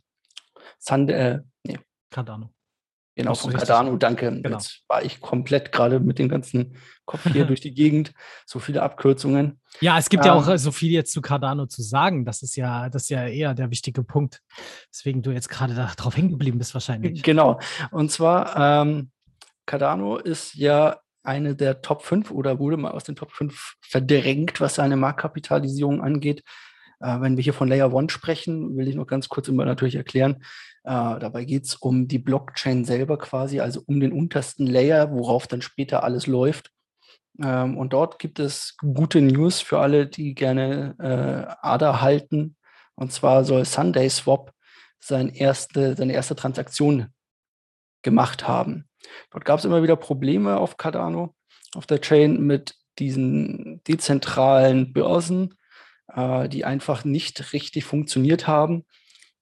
Sand, 0.79 1.11
äh, 1.11 1.41
nee. 1.63 1.77
Cardano. 2.09 2.49
Genau, 3.15 3.35
von 3.35 3.53
Cardano, 3.53 3.95
danke. 3.97 4.31
Genau. 4.41 4.57
Jetzt 4.57 4.83
war 4.87 5.03
ich 5.03 5.21
komplett 5.21 5.71
gerade 5.71 5.99
mit 5.99 6.17
dem 6.17 6.29
ganzen 6.29 6.77
Kopf 7.05 7.31
hier 7.31 7.45
durch 7.45 7.61
die 7.61 7.73
Gegend. 7.73 8.11
So 8.45 8.57
viele 8.57 8.81
Abkürzungen. 8.81 9.59
Ja, 9.81 9.99
es 9.99 10.09
gibt 10.09 10.23
ähm, 10.25 10.29
ja 10.29 10.33
auch 10.33 10.47
ähm, 10.47 10.57
so 10.57 10.71
viel 10.71 10.91
jetzt 10.91 11.11
zu 11.11 11.21
Cardano 11.21 11.67
zu 11.67 11.83
sagen. 11.83 12.25
Das 12.25 12.41
ist 12.41 12.55
ja, 12.55 12.89
das 12.89 13.03
ist 13.03 13.09
ja 13.09 13.27
eher 13.27 13.53
der 13.53 13.69
wichtige 13.69 14.03
Punkt. 14.03 14.41
Deswegen 14.91 15.21
du 15.21 15.31
jetzt 15.31 15.49
gerade 15.49 15.75
darauf 15.75 16.17
hängen 16.17 16.31
geblieben 16.31 16.57
bist, 16.57 16.73
wahrscheinlich. 16.73 17.21
Genau. 17.21 17.59
Und 17.91 18.11
zwar, 18.11 18.81
ähm, 18.81 19.11
Cardano 19.65 20.17
ist 20.17 20.55
ja 20.55 20.97
eine 21.23 21.55
der 21.55 21.81
Top 21.81 22.03
5 22.03 22.31
oder 22.31 22.59
wurde 22.59 22.77
mal 22.77 22.91
aus 22.91 23.03
den 23.03 23.15
Top 23.15 23.31
5 23.31 23.75
verdrängt, 23.81 24.59
was 24.59 24.75
seine 24.75 24.97
Marktkapitalisierung 24.97 26.01
angeht. 26.01 26.43
Äh, 27.03 27.19
wenn 27.19 27.35
wir 27.35 27.43
hier 27.43 27.53
von 27.53 27.67
Layer 27.67 27.93
One 27.93 28.09
sprechen, 28.09 28.77
will 28.77 28.87
ich 28.87 28.95
noch 28.95 29.07
ganz 29.07 29.27
kurz 29.27 29.49
immer 29.49 29.65
natürlich 29.65 29.95
erklären. 29.95 30.43
Äh, 30.83 31.19
dabei 31.19 31.43
geht 31.43 31.65
es 31.65 31.75
um 31.75 32.07
die 32.07 32.17
Blockchain 32.17 32.85
selber 32.85 33.17
quasi, 33.17 33.59
also 33.59 33.83
um 33.85 33.99
den 33.99 34.13
untersten 34.13 34.65
Layer, 34.65 35.11
worauf 35.11 35.47
dann 35.47 35.61
später 35.61 36.03
alles 36.03 36.27
läuft. 36.27 36.71
Ähm, 37.41 37.77
und 37.77 37.91
dort 37.91 38.19
gibt 38.19 38.39
es 38.39 38.77
gute 38.77 39.21
News 39.21 39.59
für 39.59 39.79
alle, 39.79 40.07
die 40.07 40.33
gerne 40.33 40.95
äh, 40.99 41.53
ADA 41.61 41.99
halten. 41.99 42.55
Und 42.95 43.11
zwar 43.11 43.43
soll 43.43 43.65
Sunday 43.65 44.09
Swap 44.09 44.53
sein 44.99 45.27
erste, 45.29 45.95
seine 45.95 46.13
erste 46.13 46.35
Transaktion 46.35 47.07
gemacht 48.01 48.47
haben. 48.47 48.87
Dort 49.31 49.43
gab 49.43 49.59
es 49.59 49.65
immer 49.65 49.83
wieder 49.83 49.97
Probleme 49.97 50.57
auf 50.57 50.77
Cardano, 50.77 51.35
auf 51.75 51.85
der 51.85 51.99
Chain 51.99 52.41
mit 52.41 52.75
diesen 52.99 53.81
dezentralen 53.83 54.93
Börsen, 54.93 55.55
äh, 56.07 56.49
die 56.49 56.65
einfach 56.65 57.05
nicht 57.05 57.53
richtig 57.53 57.85
funktioniert 57.85 58.47
haben. 58.47 58.85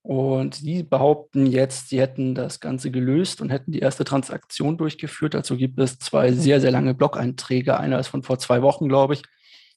Und 0.04 0.62
die 0.62 0.82
behaupten 0.82 1.46
jetzt, 1.46 1.90
sie 1.90 2.02
hätten 2.02 2.34
das 2.34 2.60
Ganze 2.60 2.90
gelöst 2.90 3.40
und 3.40 3.52
hätten 3.52 3.72
die 3.72 3.80
erste 3.80 4.04
Transaktion 4.04 4.78
durchgeführt. 4.78 5.36
Dazu 5.36 5.58
gibt 5.58 5.80
es 5.80 6.00
zwei 6.00 6.32
sehr, 6.32 6.60
sehr 6.60 6.72
lange 6.72 6.96
Blog-Einträge. 6.96 7.80
Einer 7.80 8.00
ist 8.00 8.08
von 8.08 8.24
vor 8.24 8.40
zwei 8.40 8.64
Wochen, 8.64 8.90
glaube 8.90 9.14
ich. 9.14 9.22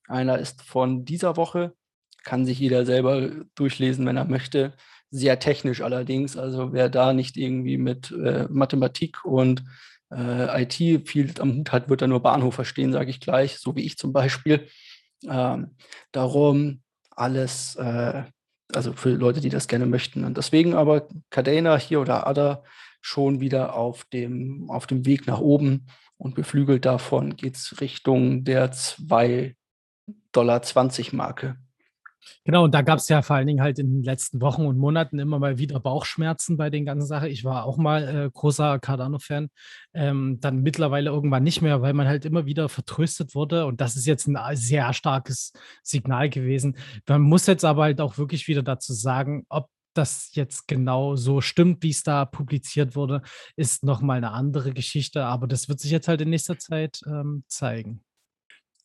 Einer 0.09 0.38
ist 0.38 0.62
von 0.62 1.05
dieser 1.05 1.37
Woche. 1.37 1.75
Kann 2.23 2.47
sich 2.47 2.59
jeder 2.59 2.87
selber 2.87 3.31
durchlesen, 3.55 4.07
wenn 4.07 4.16
er 4.16 4.25
möchte. 4.25 4.73
Sehr 5.11 5.38
technisch 5.38 5.83
allerdings. 5.83 6.38
Also 6.38 6.73
wer 6.73 6.88
da 6.88 7.12
nicht 7.12 7.37
irgendwie 7.37 7.77
mit 7.77 8.11
äh, 8.11 8.47
Mathematik 8.49 9.27
und 9.27 9.62
äh, 10.11 10.62
IT 10.62 11.09
viel 11.09 11.33
am 11.38 11.59
Hut 11.59 11.73
hat, 11.73 11.90
wird 11.90 12.01
da 12.01 12.07
nur 12.07 12.23
Bahnhof 12.23 12.55
verstehen, 12.55 12.92
sage 12.92 13.11
ich 13.11 13.20
gleich, 13.20 13.59
so 13.59 13.77
wie 13.77 13.83
ich 13.83 13.99
zum 13.99 14.14
Beispiel. 14.14 14.68
Ähm, 15.28 15.76
darum 16.12 16.82
alles 17.10 17.76
äh, 17.76 18.24
also 18.72 18.92
für 18.92 19.10
Leute, 19.10 19.40
die 19.40 19.50
das 19.50 19.68
gerne 19.68 19.87
möchten. 19.87 20.24
Und 20.24 20.37
deswegen 20.37 20.74
aber 20.74 21.08
Cadena 21.30 21.76
hier 21.76 22.00
oder 22.00 22.26
Ada 22.26 22.64
schon 23.00 23.40
wieder 23.40 23.74
auf 23.74 24.04
dem, 24.04 24.70
auf 24.70 24.87
dem 24.87 25.06
Weg 25.06 25.26
nach 25.26 25.40
oben 25.40 25.87
und 26.16 26.34
beflügelt 26.34 26.84
davon 26.84 27.37
geht 27.37 27.56
es 27.56 27.80
Richtung 27.80 28.44
der 28.44 28.72
2,20 28.72 29.54
Dollar 30.32 30.62
Marke. 31.12 31.56
Genau, 32.44 32.64
und 32.64 32.74
da 32.74 32.82
gab 32.82 32.98
es 32.98 33.08
ja 33.08 33.22
vor 33.22 33.37
allen 33.37 33.46
Dingen 33.46 33.62
halt 33.62 33.78
in 33.78 33.90
den 33.90 34.02
letzten 34.02 34.40
Wochen 34.40 34.66
und 34.66 34.78
Monaten 34.78 35.18
immer 35.18 35.38
mal 35.38 35.58
wieder 35.58 35.80
Bauchschmerzen 35.80 36.56
bei 36.56 36.70
den 36.70 36.84
ganzen 36.84 37.06
Sachen. 37.06 37.30
Ich 37.30 37.44
war 37.44 37.64
auch 37.64 37.76
mal 37.76 38.08
äh, 38.08 38.30
großer 38.30 38.78
Cardano-Fan, 38.78 39.48
ähm, 39.94 40.38
dann 40.40 40.62
mittlerweile 40.62 41.10
irgendwann 41.10 41.42
nicht 41.42 41.62
mehr, 41.62 41.82
weil 41.82 41.94
man 41.94 42.06
halt 42.06 42.24
immer 42.24 42.46
wieder 42.46 42.68
vertröstet 42.68 43.34
wurde. 43.34 43.66
Und 43.66 43.80
das 43.80 43.96
ist 43.96 44.06
jetzt 44.06 44.26
ein 44.26 44.38
sehr 44.56 44.92
starkes 44.92 45.52
Signal 45.82 46.28
gewesen. 46.28 46.76
Man 47.08 47.22
muss 47.22 47.46
jetzt 47.46 47.64
aber 47.64 47.84
halt 47.84 48.00
auch 48.00 48.18
wirklich 48.18 48.48
wieder 48.48 48.62
dazu 48.62 48.92
sagen, 48.92 49.46
ob 49.48 49.68
das 49.94 50.30
jetzt 50.34 50.66
genau 50.66 51.16
so 51.16 51.40
stimmt, 51.40 51.82
wie 51.82 51.90
es 51.90 52.02
da 52.02 52.24
publiziert 52.24 52.96
wurde, 52.96 53.22
ist 53.56 53.84
nochmal 53.84 54.18
eine 54.18 54.32
andere 54.32 54.72
Geschichte. 54.72 55.24
Aber 55.24 55.46
das 55.46 55.68
wird 55.68 55.80
sich 55.80 55.92
jetzt 55.92 56.08
halt 56.08 56.20
in 56.20 56.30
nächster 56.30 56.58
Zeit 56.58 57.00
ähm, 57.06 57.44
zeigen. 57.48 58.02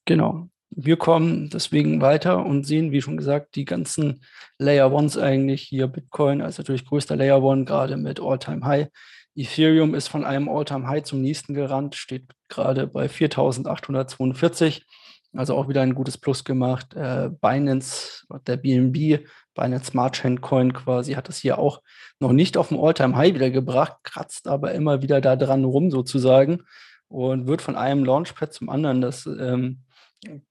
Genau 0.05 0.49
wir 0.71 0.97
kommen 0.97 1.49
deswegen 1.49 2.01
weiter 2.01 2.45
und 2.45 2.65
sehen, 2.65 2.91
wie 2.91 3.01
schon 3.01 3.17
gesagt, 3.17 3.55
die 3.55 3.65
ganzen 3.65 4.21
Layer 4.57 4.91
Ones 4.91 5.17
eigentlich 5.17 5.63
hier. 5.63 5.87
Bitcoin 5.87 6.41
als 6.41 6.57
natürlich 6.57 6.85
größter 6.85 7.15
Layer 7.15 7.41
One, 7.43 7.65
gerade 7.65 7.97
mit 7.97 8.19
All-Time 8.19 8.65
High. 8.65 8.87
Ethereum 9.35 9.95
ist 9.95 10.07
von 10.07 10.25
einem 10.25 10.49
All-Time 10.49 10.87
High 10.87 11.03
zum 11.03 11.21
nächsten 11.21 11.53
gerannt, 11.53 11.95
steht 11.95 12.25
gerade 12.49 12.87
bei 12.87 13.07
4842. 13.07 14.85
Also 15.33 15.55
auch 15.55 15.69
wieder 15.69 15.81
ein 15.81 15.93
gutes 15.93 16.17
Plus 16.17 16.43
gemacht. 16.43 16.95
Äh, 16.95 17.29
Binance, 17.39 18.25
der 18.47 18.57
BNB, 18.57 19.25
Binance 19.53 19.91
Smart 19.91 20.15
Chain 20.15 20.41
Coin 20.41 20.73
quasi, 20.73 21.13
hat 21.13 21.29
das 21.29 21.37
hier 21.37 21.59
auch 21.59 21.81
noch 22.19 22.31
nicht 22.31 22.57
auf 22.57 22.69
dem 22.69 22.79
All-Time 22.79 23.15
High 23.15 23.35
wieder 23.35 23.51
gebracht, 23.51 23.97
kratzt 24.03 24.47
aber 24.47 24.73
immer 24.73 25.01
wieder 25.01 25.21
da 25.21 25.35
dran 25.35 25.65
rum 25.65 25.91
sozusagen 25.91 26.63
und 27.07 27.47
wird 27.47 27.61
von 27.61 27.75
einem 27.75 28.03
Launchpad 28.03 28.53
zum 28.53 28.69
anderen 28.69 29.01
das 29.01 29.25
ähm, 29.25 29.83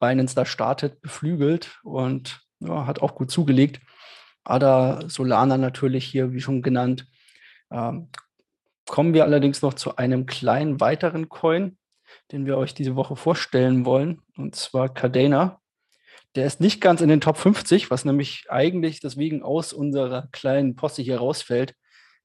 Binance 0.00 0.34
da 0.34 0.44
startet, 0.44 1.00
beflügelt 1.00 1.78
und 1.82 2.40
ja, 2.60 2.86
hat 2.86 3.02
auch 3.02 3.14
gut 3.14 3.30
zugelegt. 3.30 3.80
Ada 4.44 5.08
Solana 5.08 5.58
natürlich 5.58 6.04
hier, 6.04 6.32
wie 6.32 6.40
schon 6.40 6.62
genannt. 6.62 7.06
Ähm, 7.70 8.08
kommen 8.86 9.14
wir 9.14 9.24
allerdings 9.24 9.62
noch 9.62 9.74
zu 9.74 9.96
einem 9.96 10.26
kleinen 10.26 10.80
weiteren 10.80 11.28
Coin, 11.28 11.76
den 12.32 12.46
wir 12.46 12.56
euch 12.56 12.74
diese 12.74 12.96
Woche 12.96 13.16
vorstellen 13.16 13.84
wollen, 13.84 14.22
und 14.36 14.56
zwar 14.56 14.88
Cardena. 14.88 15.60
Der 16.34 16.46
ist 16.46 16.60
nicht 16.60 16.80
ganz 16.80 17.00
in 17.00 17.08
den 17.08 17.20
Top 17.20 17.36
50, 17.36 17.90
was 17.90 18.04
nämlich 18.04 18.46
eigentlich 18.48 19.00
deswegen 19.00 19.42
aus 19.42 19.72
unserer 19.72 20.28
kleinen 20.32 20.76
Posse 20.76 21.02
hier 21.02 21.18
rausfällt. 21.18 21.74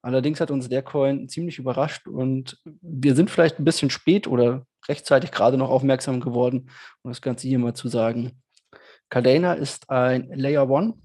Allerdings 0.01 0.41
hat 0.41 0.51
uns 0.51 0.69
der 0.69 0.83
Coin 0.83 1.29
ziemlich 1.29 1.57
überrascht 1.59 2.07
und 2.07 2.61
wir 2.81 3.15
sind 3.15 3.29
vielleicht 3.29 3.59
ein 3.59 3.65
bisschen 3.65 3.89
spät 3.89 4.27
oder 4.27 4.65
rechtzeitig 4.87 5.31
gerade 5.31 5.57
noch 5.57 5.69
aufmerksam 5.69 6.19
geworden, 6.19 6.69
um 7.01 7.11
das 7.11 7.21
Ganze 7.21 7.47
hier 7.47 7.59
mal 7.59 7.73
zu 7.73 7.87
sagen. 7.87 8.41
Cardano 9.09 9.53
ist 9.53 9.89
ein 9.89 10.31
Layer 10.33 10.69
One, 10.69 10.95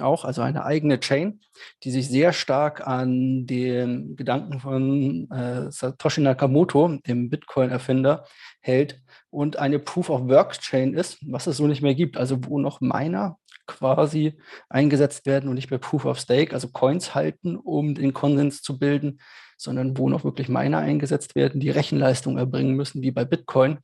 auch, 0.00 0.24
also 0.24 0.42
eine 0.42 0.64
eigene 0.64 0.98
Chain, 1.00 1.40
die 1.82 1.90
sich 1.90 2.08
sehr 2.08 2.32
stark 2.32 2.86
an 2.86 3.46
den 3.46 4.16
Gedanken 4.16 4.60
von 4.60 5.30
äh, 5.30 5.70
Satoshi 5.70 6.20
Nakamoto, 6.20 6.98
dem 7.06 7.30
Bitcoin-Erfinder, 7.30 8.24
hält 8.60 9.00
und 9.30 9.58
eine 9.58 9.78
Proof-of-Work-Chain 9.78 10.94
ist, 10.94 11.18
was 11.26 11.46
es 11.46 11.58
so 11.58 11.66
nicht 11.66 11.82
mehr 11.82 11.94
gibt. 11.94 12.16
Also 12.16 12.38
wo 12.46 12.58
noch 12.58 12.80
Miner 12.80 13.38
quasi 13.66 14.38
eingesetzt 14.68 15.26
werden 15.26 15.48
und 15.48 15.54
nicht 15.54 15.70
mehr 15.70 15.78
Proof 15.78 16.04
of 16.04 16.18
Stake, 16.18 16.52
also 16.52 16.68
Coins 16.68 17.14
halten, 17.14 17.56
um 17.56 17.94
den 17.94 18.12
Konsens 18.12 18.62
zu 18.62 18.78
bilden, 18.78 19.20
sondern 19.64 19.98
wo 19.98 20.08
noch 20.08 20.22
wirklich 20.22 20.48
Miner 20.48 20.78
eingesetzt 20.78 21.34
werden, 21.34 21.60
die 21.60 21.70
Rechenleistung 21.70 22.38
erbringen 22.38 22.74
müssen, 22.74 23.02
wie 23.02 23.10
bei 23.10 23.24
Bitcoin, 23.24 23.78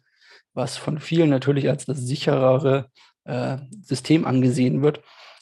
was 0.54 0.76
von 0.76 1.00
vielen 1.00 1.30
natürlich 1.30 1.68
als 1.68 1.86
das 1.86 1.98
sicherere 1.98 2.86
äh, 3.24 3.58
System 3.82 4.26
angesehen 4.26 4.82
wird 4.82 5.00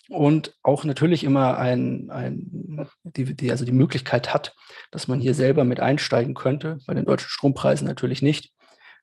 und 0.09 0.55
auch 0.63 0.85
natürlich 0.85 1.25
immer 1.25 1.59
ein, 1.59 2.11
ein 2.11 2.89
die, 3.05 3.37
die, 3.37 3.51
also 3.51 3.65
die 3.65 3.73
Möglichkeit 3.73 4.33
hat, 4.33 4.55
dass 4.91 5.09
man 5.09 5.21
hier 5.21 5.35
selber 5.35 5.65
mit 5.65 5.81
einsteigen 5.81 6.35
könnte, 6.35 6.79
bei 6.87 6.95
den 6.95 7.05
deutschen 7.05 7.29
Strompreisen 7.29 7.87
natürlich 7.87 8.23
nicht, 8.23 8.53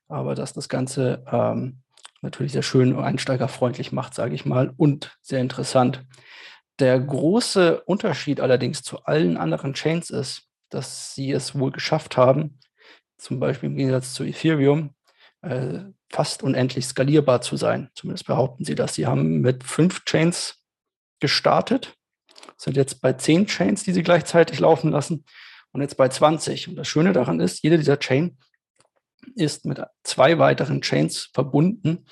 aber 0.08 0.34
dass 0.34 0.52
das 0.52 0.68
Ganze 0.68 1.24
ähm, 1.30 1.82
natürlich 2.22 2.52
sehr 2.52 2.62
schön 2.62 2.98
einsteigerfreundlich 2.98 3.92
macht, 3.92 4.14
sage 4.14 4.34
ich 4.34 4.44
mal, 4.44 4.72
und 4.76 5.16
sehr 5.22 5.40
interessant. 5.40 6.04
Der 6.78 6.98
große 6.98 7.82
Unterschied 7.82 8.40
allerdings 8.40 8.82
zu 8.82 9.04
allen 9.04 9.36
anderen 9.36 9.74
Chains 9.74 10.10
ist, 10.10 10.45
dass 10.70 11.14
sie 11.14 11.30
es 11.32 11.58
wohl 11.58 11.70
geschafft 11.70 12.16
haben, 12.16 12.58
zum 13.18 13.40
Beispiel 13.40 13.70
im 13.70 13.76
Gegensatz 13.76 14.14
zu 14.14 14.24
Ethereum, 14.24 14.94
äh, 15.42 15.80
fast 16.10 16.42
unendlich 16.42 16.86
skalierbar 16.86 17.40
zu 17.40 17.56
sein. 17.56 17.90
Zumindest 17.94 18.26
behaupten 18.26 18.64
sie 18.64 18.74
das. 18.74 18.94
Sie 18.94 19.06
haben 19.06 19.40
mit 19.40 19.64
fünf 19.64 20.04
Chains 20.04 20.62
gestartet, 21.20 21.96
sind 22.56 22.76
jetzt 22.76 23.00
bei 23.00 23.12
zehn 23.14 23.46
Chains, 23.46 23.84
die 23.84 23.92
sie 23.92 24.02
gleichzeitig 24.02 24.60
laufen 24.60 24.90
lassen 24.90 25.24
und 25.72 25.80
jetzt 25.80 25.96
bei 25.96 26.08
20. 26.08 26.68
Und 26.68 26.76
das 26.76 26.88
Schöne 26.88 27.12
daran 27.12 27.40
ist, 27.40 27.62
jede 27.62 27.78
dieser 27.78 27.98
Chain 27.98 28.38
ist 29.34 29.64
mit 29.64 29.80
zwei 30.04 30.38
weiteren 30.38 30.80
Chains 30.82 31.30
verbunden, 31.32 32.06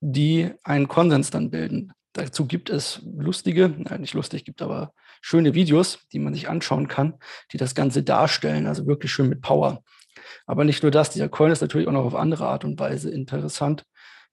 die 0.00 0.52
einen 0.62 0.88
Konsens 0.88 1.30
dann 1.30 1.50
bilden. 1.50 1.92
Dazu 2.18 2.46
gibt 2.46 2.68
es 2.68 3.00
lustige, 3.16 3.72
nein, 3.78 4.00
nicht 4.00 4.14
lustig, 4.14 4.44
gibt 4.44 4.60
aber 4.60 4.92
schöne 5.20 5.54
Videos, 5.54 6.00
die 6.12 6.18
man 6.18 6.34
sich 6.34 6.48
anschauen 6.48 6.88
kann, 6.88 7.14
die 7.52 7.58
das 7.58 7.76
Ganze 7.76 8.02
darstellen, 8.02 8.66
also 8.66 8.88
wirklich 8.88 9.12
schön 9.12 9.28
mit 9.28 9.40
Power. 9.40 9.84
Aber 10.44 10.64
nicht 10.64 10.82
nur 10.82 10.90
das, 10.90 11.10
dieser 11.10 11.28
Coin 11.28 11.52
ist 11.52 11.60
natürlich 11.60 11.86
auch 11.86 11.92
noch 11.92 12.04
auf 12.04 12.16
andere 12.16 12.48
Art 12.48 12.64
und 12.64 12.80
Weise 12.80 13.08
interessant. 13.08 13.84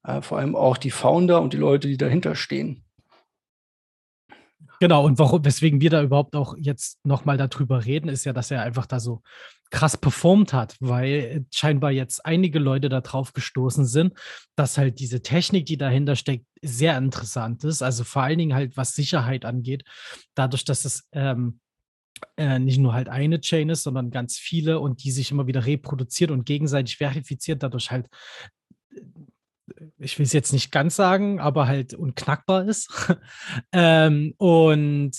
Äh, 0.03 0.23
vor 0.23 0.39
allem 0.39 0.55
auch 0.55 0.77
die 0.77 0.89
Founder 0.89 1.41
und 1.41 1.53
die 1.53 1.57
Leute, 1.57 1.87
die 1.87 1.97
dahinter 1.97 2.33
stehen. 2.33 2.84
Genau, 4.79 5.05
und 5.05 5.19
warum, 5.19 5.45
weswegen 5.45 5.81
wir 5.81 5.89
da 5.89 6.03
überhaupt 6.03 6.35
auch 6.35 6.55
jetzt 6.59 6.99
nochmal 7.05 7.37
darüber 7.37 7.85
reden, 7.85 8.09
ist 8.09 8.25
ja, 8.25 8.33
dass 8.33 8.51
er 8.51 8.61
einfach 8.61 8.85
da 8.85 8.99
so 8.99 9.21
krass 9.71 9.97
performt 9.97 10.53
hat, 10.53 10.75
weil 10.79 11.45
scheinbar 11.53 11.91
jetzt 11.91 12.25
einige 12.25 12.59
Leute 12.59 12.89
da 12.89 13.01
drauf 13.01 13.33
gestoßen 13.33 13.85
sind, 13.85 14.13
dass 14.55 14.77
halt 14.77 14.99
diese 14.99 15.21
Technik, 15.21 15.65
die 15.65 15.77
dahinter 15.77 16.15
steckt, 16.15 16.45
sehr 16.61 16.97
interessant 16.97 17.63
ist. 17.63 17.81
Also 17.81 18.03
vor 18.03 18.23
allen 18.23 18.37
Dingen 18.37 18.53
halt, 18.55 18.77
was 18.77 18.93
Sicherheit 18.93 19.45
angeht, 19.45 19.83
dadurch, 20.35 20.65
dass 20.65 20.85
es 20.85 21.07
ähm, 21.11 21.59
äh, 22.37 22.59
nicht 22.59 22.79
nur 22.79 22.93
halt 22.93 23.09
eine 23.09 23.41
Chain 23.41 23.69
ist, 23.69 23.83
sondern 23.83 24.11
ganz 24.11 24.37
viele 24.37 24.79
und 24.79 25.03
die 25.03 25.11
sich 25.11 25.31
immer 25.31 25.47
wieder 25.47 25.65
reproduziert 25.65 26.31
und 26.31 26.45
gegenseitig 26.45 26.97
verifiziert, 26.97 27.63
dadurch 27.63 27.91
halt 27.91 28.07
ich 29.97 30.17
will 30.19 30.25
es 30.25 30.33
jetzt 30.33 30.53
nicht 30.53 30.71
ganz 30.71 30.95
sagen, 30.95 31.39
aber 31.39 31.67
halt 31.67 31.93
unknackbar 31.93 32.65
ist. 32.65 32.89
ähm, 33.71 34.33
und 34.37 35.11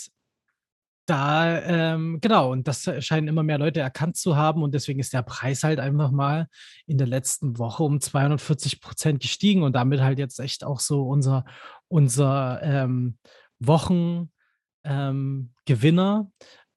da, 1.07 1.61
ähm, 1.63 2.19
genau, 2.21 2.51
und 2.51 2.67
das 2.67 2.91
scheinen 3.05 3.29
immer 3.29 3.45
mehr 3.45 3.59
Leute 3.59 3.81
erkannt 3.81 4.17
zu 4.17 4.37
haben 4.37 4.63
und 4.63 4.75
deswegen 4.75 4.99
ist 4.99 5.13
der 5.13 5.23
Preis 5.23 5.63
halt 5.63 5.79
einfach 5.79 6.11
mal 6.11 6.49
in 6.87 6.99
der 6.99 7.07
letzten 7.07 7.59
Woche 7.59 7.85
um 7.85 8.01
240 8.01 8.81
Prozent 8.81 9.21
gestiegen 9.21 9.63
und 9.63 9.75
damit 9.75 10.01
halt 10.01 10.19
jetzt 10.19 10.41
echt 10.41 10.65
auch 10.65 10.81
so 10.81 11.07
unser, 11.07 11.45
unser 11.89 12.61
ähm, 12.63 13.19
Wochengewinner. 13.61 14.29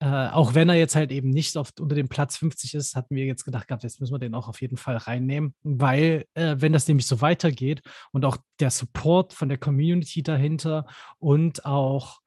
Äh, 0.02 0.30
auch 0.30 0.54
wenn 0.54 0.70
er 0.70 0.76
jetzt 0.76 0.96
halt 0.96 1.12
eben 1.12 1.30
nicht 1.30 1.58
oft 1.58 1.82
unter 1.82 1.94
dem 1.94 2.08
Platz 2.08 2.38
50 2.38 2.74
ist, 2.76 2.96
hatten 2.96 3.16
wir 3.16 3.26
jetzt 3.26 3.44
gedacht 3.44 3.68
jetzt 3.84 4.00
müssen 4.00 4.14
wir 4.14 4.20
den 4.20 4.34
auch 4.34 4.48
auf 4.48 4.62
jeden 4.62 4.78
Fall 4.78 4.96
reinnehmen, 4.96 5.54
weil 5.62 6.26
äh, 6.36 6.56
wenn 6.60 6.72
das 6.72 6.88
nämlich 6.88 7.06
so 7.06 7.20
weitergeht 7.20 7.82
und 8.12 8.24
auch 8.24 8.38
der 8.62 8.72
Support 8.72 9.34
von 9.34 9.50
der 9.50 9.58
Community 9.58 10.24
dahinter 10.24 10.86
und 11.18 11.66
auch 11.66 12.22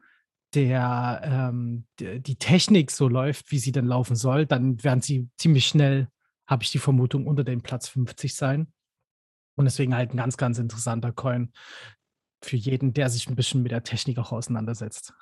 der, 0.54 1.22
ähm, 1.24 1.86
die, 1.98 2.36
Technik 2.36 2.90
so 2.90 3.08
läuft, 3.08 3.50
wie 3.50 3.58
sie 3.58 3.72
denn 3.72 3.86
laufen 3.86 4.16
soll, 4.16 4.44
dann 4.44 4.82
werden 4.84 5.00
sie 5.00 5.30
ziemlich 5.38 5.66
schnell, 5.66 6.08
habe 6.46 6.62
ich 6.62 6.70
die 6.70 6.78
Vermutung, 6.78 7.26
unter 7.26 7.42
dem 7.42 7.62
Platz 7.62 7.88
50 7.88 8.34
sein. 8.34 8.70
Und 9.56 9.64
deswegen 9.64 9.94
halt 9.94 10.12
ein 10.12 10.18
ganz, 10.18 10.36
ganz 10.36 10.58
interessanter 10.58 11.12
Coin 11.12 11.52
für 12.42 12.56
jeden, 12.56 12.92
der 12.92 13.08
sich 13.08 13.28
ein 13.28 13.36
bisschen 13.36 13.62
mit 13.62 13.72
der 13.72 13.82
Technik 13.82 14.18
auch 14.18 14.32
auseinandersetzt. 14.32 15.14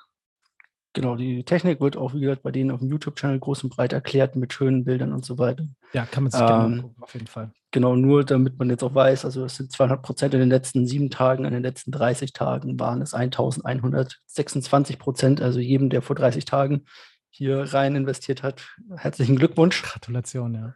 Genau, 0.93 1.15
die 1.15 1.43
Technik 1.45 1.79
wird 1.79 1.95
auch, 1.95 2.13
wie 2.13 2.19
gesagt, 2.19 2.43
bei 2.43 2.51
denen 2.51 2.69
auf 2.71 2.79
dem 2.79 2.89
YouTube-Channel 2.89 3.39
groß 3.39 3.63
und 3.63 3.75
breit 3.75 3.93
erklärt 3.93 4.35
mit 4.35 4.51
schönen 4.51 4.83
Bildern 4.83 5.13
und 5.13 5.23
so 5.23 5.37
weiter. 5.37 5.65
Ja, 5.93 6.05
kann 6.05 6.23
man 6.23 6.31
sich 6.31 6.41
ähm, 6.41 6.47
gerne 6.47 6.63
angucken, 6.63 7.01
auf 7.01 7.13
jeden 7.13 7.27
Fall. 7.27 7.51
Genau, 7.71 7.95
nur 7.95 8.25
damit 8.25 8.59
man 8.59 8.69
jetzt 8.69 8.83
auch 8.83 8.93
weiß, 8.93 9.23
also 9.23 9.45
es 9.45 9.55
sind 9.55 9.71
200 9.71 10.01
Prozent 10.01 10.33
in 10.33 10.41
den 10.41 10.49
letzten 10.49 10.85
sieben 10.85 11.09
Tagen, 11.09 11.45
in 11.45 11.53
den 11.53 11.63
letzten 11.63 11.91
30 11.91 12.33
Tagen 12.33 12.77
waren 12.77 13.01
es 13.01 13.13
1126 13.13 14.99
Prozent. 14.99 15.41
Also 15.41 15.59
jedem, 15.61 15.89
der 15.89 16.01
vor 16.01 16.17
30 16.17 16.43
Tagen 16.43 16.85
hier 17.31 17.73
rein 17.73 17.95
investiert 17.95 18.43
hat, 18.43 18.75
herzlichen 18.95 19.37
Glückwunsch. 19.37 19.81
Gratulation, 19.81 20.53
ja. 20.53 20.75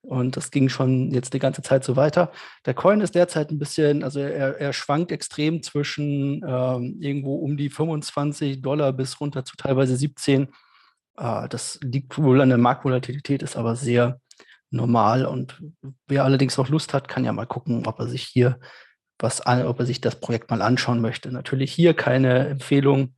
Und 0.00 0.36
das 0.36 0.50
ging 0.50 0.70
schon 0.70 1.10
jetzt 1.10 1.34
die 1.34 1.38
ganze 1.38 1.60
Zeit 1.60 1.84
so 1.84 1.96
weiter. 1.96 2.32
Der 2.64 2.72
Coin 2.72 3.02
ist 3.02 3.14
derzeit 3.14 3.50
ein 3.50 3.58
bisschen, 3.58 4.02
also 4.02 4.20
er, 4.20 4.58
er 4.58 4.72
schwankt 4.72 5.12
extrem 5.12 5.62
zwischen 5.62 6.42
ähm, 6.46 6.96
irgendwo 6.98 7.36
um 7.36 7.56
die 7.56 7.68
25 7.68 8.62
Dollar 8.62 8.92
bis 8.94 9.20
runter 9.20 9.44
zu 9.44 9.56
teilweise 9.56 9.96
17. 9.96 10.48
Äh, 11.18 11.48
das 11.48 11.78
liegt 11.82 12.16
wohl 12.18 12.40
an 12.40 12.48
der 12.48 12.58
Marktvolatilität, 12.58 13.42
ist 13.42 13.56
aber 13.56 13.76
sehr 13.76 14.20
normal. 14.70 15.26
Und 15.26 15.62
wer 16.06 16.24
allerdings 16.24 16.56
noch 16.56 16.68
Lust 16.70 16.94
hat, 16.94 17.08
kann 17.08 17.24
ja 17.24 17.32
mal 17.32 17.46
gucken, 17.46 17.86
ob 17.86 17.98
er 17.98 18.08
sich 18.08 18.24
hier 18.24 18.58
was 19.18 19.42
an, 19.42 19.66
ob 19.66 19.78
er 19.78 19.86
sich 19.86 20.00
das 20.00 20.20
Projekt 20.20 20.50
mal 20.50 20.62
anschauen 20.62 21.00
möchte. 21.00 21.30
Natürlich 21.30 21.72
hier 21.72 21.94
keine 21.94 22.48
Empfehlung, 22.48 23.14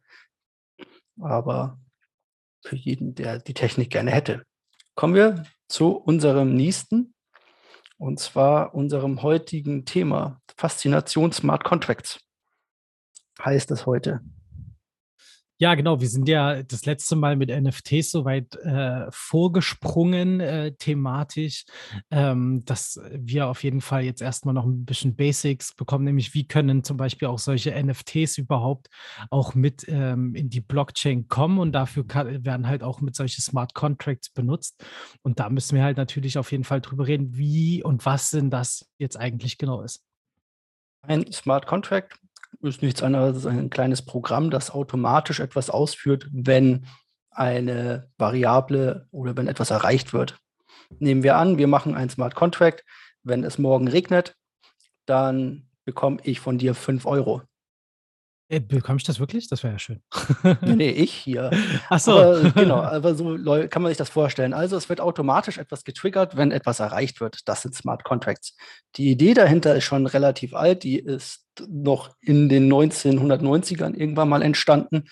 aber 1.20 1.78
für 2.62 2.76
jeden, 2.76 3.14
der 3.14 3.38
die 3.38 3.54
Technik 3.54 3.90
gerne 3.90 4.10
hätte. 4.10 4.42
Kommen 4.94 5.14
wir 5.14 5.44
zu 5.68 5.96
unserem 5.96 6.54
nächsten, 6.54 7.14
und 7.98 8.20
zwar 8.20 8.74
unserem 8.74 9.22
heutigen 9.22 9.84
Thema, 9.84 10.40
Faszination 10.56 11.32
Smart 11.32 11.64
Contracts 11.64 12.20
heißt 13.44 13.70
es 13.70 13.86
heute. 13.86 14.20
Ja, 15.58 15.74
genau. 15.74 16.02
Wir 16.02 16.08
sind 16.08 16.28
ja 16.28 16.62
das 16.62 16.84
letzte 16.84 17.16
Mal 17.16 17.34
mit 17.34 17.48
NFTs 17.48 18.10
soweit 18.10 18.56
äh, 18.56 19.06
vorgesprungen, 19.10 20.40
äh, 20.40 20.72
thematisch, 20.72 21.64
ähm, 22.10 22.62
dass 22.66 23.00
wir 23.10 23.48
auf 23.48 23.64
jeden 23.64 23.80
Fall 23.80 24.02
jetzt 24.02 24.20
erstmal 24.20 24.52
noch 24.52 24.66
ein 24.66 24.84
bisschen 24.84 25.16
Basics 25.16 25.74
bekommen, 25.74 26.04
nämlich 26.04 26.34
wie 26.34 26.46
können 26.46 26.84
zum 26.84 26.98
Beispiel 26.98 27.28
auch 27.28 27.38
solche 27.38 27.70
NFTs 27.70 28.36
überhaupt 28.36 28.88
auch 29.30 29.54
mit 29.54 29.86
ähm, 29.88 30.34
in 30.34 30.50
die 30.50 30.60
Blockchain 30.60 31.26
kommen 31.28 31.58
und 31.58 31.72
dafür 31.72 32.06
kann, 32.06 32.44
werden 32.44 32.68
halt 32.68 32.82
auch 32.82 33.00
mit 33.00 33.16
solchen 33.16 33.40
Smart 33.40 33.72
Contracts 33.72 34.28
benutzt. 34.28 34.84
Und 35.22 35.40
da 35.40 35.48
müssen 35.48 35.74
wir 35.74 35.84
halt 35.84 35.96
natürlich 35.96 36.36
auf 36.36 36.52
jeden 36.52 36.64
Fall 36.64 36.82
drüber 36.82 37.06
reden, 37.06 37.34
wie 37.34 37.82
und 37.82 38.04
was 38.04 38.30
denn 38.30 38.50
das 38.50 38.90
jetzt 38.98 39.16
eigentlich 39.18 39.56
genau 39.56 39.80
ist. 39.80 40.04
Ein 41.00 41.32
Smart 41.32 41.66
Contract 41.66 42.18
ist 42.62 42.82
nichts 42.82 43.02
anderes 43.02 43.46
als 43.46 43.46
ein 43.46 43.70
kleines 43.70 44.02
Programm, 44.02 44.50
das 44.50 44.70
automatisch 44.70 45.40
etwas 45.40 45.70
ausführt, 45.70 46.28
wenn 46.32 46.86
eine 47.30 48.08
Variable 48.18 49.06
oder 49.10 49.36
wenn 49.36 49.48
etwas 49.48 49.70
erreicht 49.70 50.12
wird. 50.12 50.38
Nehmen 50.98 51.22
wir 51.22 51.36
an, 51.36 51.58
wir 51.58 51.66
machen 51.66 51.94
ein 51.94 52.10
Smart 52.10 52.34
Contract. 52.34 52.84
Wenn 53.22 53.44
es 53.44 53.58
morgen 53.58 53.88
regnet, 53.88 54.36
dann 55.04 55.68
bekomme 55.84 56.18
ich 56.22 56.40
von 56.40 56.58
dir 56.58 56.74
5 56.74 57.06
Euro. 57.06 57.42
Äh, 58.48 58.60
bekomme 58.60 58.98
ich 58.98 59.04
das 59.04 59.18
wirklich? 59.18 59.48
Das 59.48 59.64
wäre 59.64 59.72
ja 59.72 59.78
schön. 59.78 60.02
nee, 60.42 60.56
nee, 60.76 60.90
ich 60.90 61.12
hier. 61.12 61.50
Ach 61.88 61.98
so. 61.98 62.12
Aber, 62.12 62.50
genau, 62.52 62.76
aber 62.82 63.14
so 63.14 63.36
kann 63.68 63.82
man 63.82 63.90
sich 63.90 63.98
das 63.98 64.08
vorstellen. 64.08 64.52
Also 64.52 64.76
es 64.76 64.88
wird 64.88 65.00
automatisch 65.00 65.58
etwas 65.58 65.84
getriggert, 65.84 66.36
wenn 66.36 66.52
etwas 66.52 66.78
erreicht 66.78 67.20
wird. 67.20 67.48
Das 67.48 67.62
sind 67.62 67.74
Smart 67.74 68.04
Contracts. 68.04 68.56
Die 68.96 69.10
Idee 69.10 69.34
dahinter 69.34 69.74
ist 69.74 69.84
schon 69.84 70.06
relativ 70.06 70.54
alt. 70.54 70.84
Die 70.84 70.98
ist 70.98 71.46
noch 71.68 72.10
in 72.20 72.48
den 72.48 72.72
1990ern 72.72 73.94
irgendwann 73.94 74.28
mal 74.28 74.42
entstanden, 74.42 75.04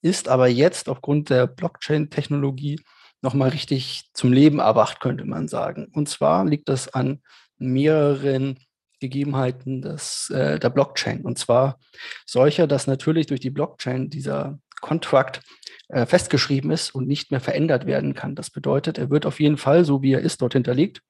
ist 0.00 0.28
aber 0.28 0.48
jetzt 0.48 0.88
aufgrund 0.88 1.30
der 1.30 1.46
Blockchain-Technologie 1.46 2.80
nochmal 3.20 3.50
richtig 3.50 4.10
zum 4.14 4.32
Leben 4.32 4.58
erwacht, 4.58 4.98
könnte 4.98 5.24
man 5.24 5.46
sagen. 5.46 5.88
Und 5.92 6.08
zwar 6.08 6.44
liegt 6.44 6.68
das 6.68 6.92
an 6.92 7.22
mehreren 7.58 8.58
Gegebenheiten 9.02 9.82
des, 9.82 10.30
äh, 10.30 10.58
der 10.58 10.70
Blockchain. 10.70 11.22
Und 11.22 11.38
zwar 11.38 11.78
solcher, 12.24 12.66
dass 12.66 12.86
natürlich 12.86 13.26
durch 13.26 13.40
die 13.40 13.50
Blockchain 13.50 14.08
dieser 14.08 14.58
Contract 14.80 15.42
äh, 15.88 16.06
festgeschrieben 16.06 16.70
ist 16.70 16.94
und 16.94 17.06
nicht 17.08 17.30
mehr 17.30 17.40
verändert 17.40 17.86
werden 17.86 18.14
kann. 18.14 18.34
Das 18.34 18.50
bedeutet, 18.50 18.98
er 18.98 19.10
wird 19.10 19.26
auf 19.26 19.40
jeden 19.40 19.58
Fall, 19.58 19.84
so 19.84 20.02
wie 20.02 20.12
er 20.12 20.20
ist, 20.20 20.40
dort 20.40 20.52
hinterlegt 20.54 21.02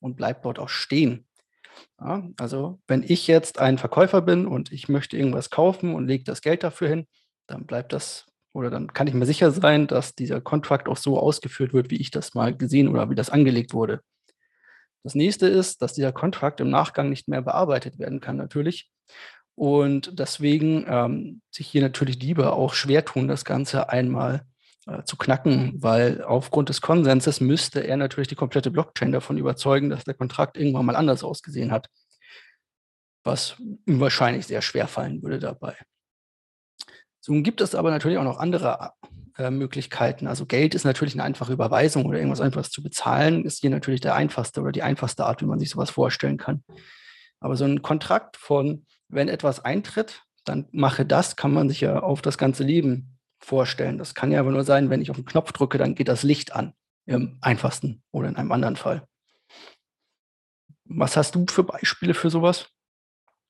und 0.00 0.16
bleibt 0.16 0.44
dort 0.44 0.58
auch 0.58 0.68
stehen. 0.68 1.26
Ja, 2.00 2.28
also 2.38 2.80
wenn 2.86 3.02
ich 3.02 3.26
jetzt 3.26 3.58
ein 3.58 3.78
Verkäufer 3.78 4.22
bin 4.22 4.46
und 4.46 4.72
ich 4.72 4.88
möchte 4.88 5.16
irgendwas 5.16 5.50
kaufen 5.50 5.94
und 5.94 6.06
lege 6.06 6.24
das 6.24 6.40
Geld 6.40 6.62
dafür 6.62 6.88
hin, 6.88 7.06
dann 7.46 7.66
bleibt 7.66 7.92
das 7.92 8.26
oder 8.52 8.70
dann 8.70 8.92
kann 8.92 9.06
ich 9.06 9.14
mir 9.14 9.26
sicher 9.26 9.50
sein, 9.50 9.86
dass 9.86 10.14
dieser 10.14 10.40
Contract 10.40 10.88
auch 10.88 10.96
so 10.96 11.18
ausgeführt 11.18 11.72
wird, 11.72 11.90
wie 11.90 12.00
ich 12.00 12.10
das 12.10 12.34
mal 12.34 12.56
gesehen 12.56 12.88
oder 12.88 13.10
wie 13.10 13.14
das 13.14 13.30
angelegt 13.30 13.74
wurde. 13.74 14.00
Das 15.02 15.14
nächste 15.14 15.46
ist, 15.46 15.82
dass 15.82 15.94
dieser 15.94 16.12
Kontrakt 16.12 16.60
im 16.60 16.70
Nachgang 16.70 17.08
nicht 17.08 17.28
mehr 17.28 17.42
bearbeitet 17.42 17.98
werden 17.98 18.20
kann, 18.20 18.36
natürlich. 18.36 18.90
Und 19.54 20.18
deswegen 20.18 20.86
ähm, 20.88 21.42
sich 21.50 21.66
hier 21.66 21.82
natürlich 21.82 22.20
lieber 22.22 22.54
auch 22.54 22.74
schwer 22.74 23.04
tun, 23.04 23.28
das 23.28 23.44
Ganze 23.44 23.88
einmal 23.88 24.46
äh, 24.86 25.02
zu 25.04 25.16
knacken, 25.16 25.74
weil 25.82 26.22
aufgrund 26.22 26.68
des 26.68 26.80
Konsenses 26.80 27.40
müsste 27.40 27.80
er 27.80 27.96
natürlich 27.96 28.28
die 28.28 28.34
komplette 28.34 28.70
Blockchain 28.70 29.12
davon 29.12 29.36
überzeugen, 29.36 29.90
dass 29.90 30.04
der 30.04 30.14
Kontrakt 30.14 30.56
irgendwann 30.56 30.86
mal 30.86 30.96
anders 30.96 31.22
ausgesehen 31.22 31.72
hat. 31.72 31.88
Was 33.22 33.56
ihm 33.58 34.00
wahrscheinlich 34.00 34.46
sehr 34.46 34.62
schwer 34.62 34.88
fallen 34.88 35.22
würde 35.22 35.38
dabei. 35.38 35.76
So 37.20 37.34
gibt 37.42 37.60
es 37.60 37.74
aber 37.74 37.90
natürlich 37.90 38.16
auch 38.16 38.24
noch 38.24 38.38
andere 38.38 38.92
Möglichkeiten. 39.48 40.26
Also 40.26 40.44
Geld 40.44 40.74
ist 40.74 40.84
natürlich 40.84 41.14
eine 41.14 41.22
einfache 41.22 41.52
Überweisung 41.52 42.04
oder 42.04 42.18
irgendwas 42.18 42.42
einfaches 42.42 42.70
zu 42.70 42.82
bezahlen, 42.82 43.44
ist 43.44 43.60
hier 43.60 43.70
natürlich 43.70 44.00
der 44.00 44.14
einfachste 44.14 44.60
oder 44.60 44.72
die 44.72 44.82
einfachste 44.82 45.24
Art, 45.24 45.40
wie 45.40 45.46
man 45.46 45.58
sich 45.58 45.70
sowas 45.70 45.90
vorstellen 45.90 46.36
kann. 46.36 46.62
Aber 47.40 47.56
so 47.56 47.64
ein 47.64 47.80
Kontrakt 47.80 48.36
von, 48.36 48.84
wenn 49.08 49.28
etwas 49.28 49.64
eintritt, 49.64 50.22
dann 50.44 50.68
mache 50.72 51.06
das, 51.06 51.36
kann 51.36 51.52
man 51.52 51.68
sich 51.68 51.80
ja 51.80 52.00
auf 52.00 52.20
das 52.22 52.36
ganze 52.36 52.64
Leben 52.64 53.18
vorstellen. 53.38 53.98
Das 53.98 54.14
kann 54.14 54.32
ja 54.32 54.40
aber 54.40 54.50
nur 54.50 54.64
sein, 54.64 54.90
wenn 54.90 55.00
ich 55.00 55.10
auf 55.10 55.16
den 55.16 55.24
Knopf 55.24 55.52
drücke, 55.52 55.78
dann 55.78 55.94
geht 55.94 56.08
das 56.08 56.22
Licht 56.22 56.52
an. 56.54 56.74
Im 57.06 57.38
einfachsten 57.40 58.02
oder 58.12 58.28
in 58.28 58.36
einem 58.36 58.52
anderen 58.52 58.76
Fall. 58.76 59.06
Was 60.84 61.16
hast 61.16 61.34
du 61.34 61.46
für 61.48 61.64
Beispiele 61.64 62.14
für 62.14 62.30
sowas? 62.30 62.68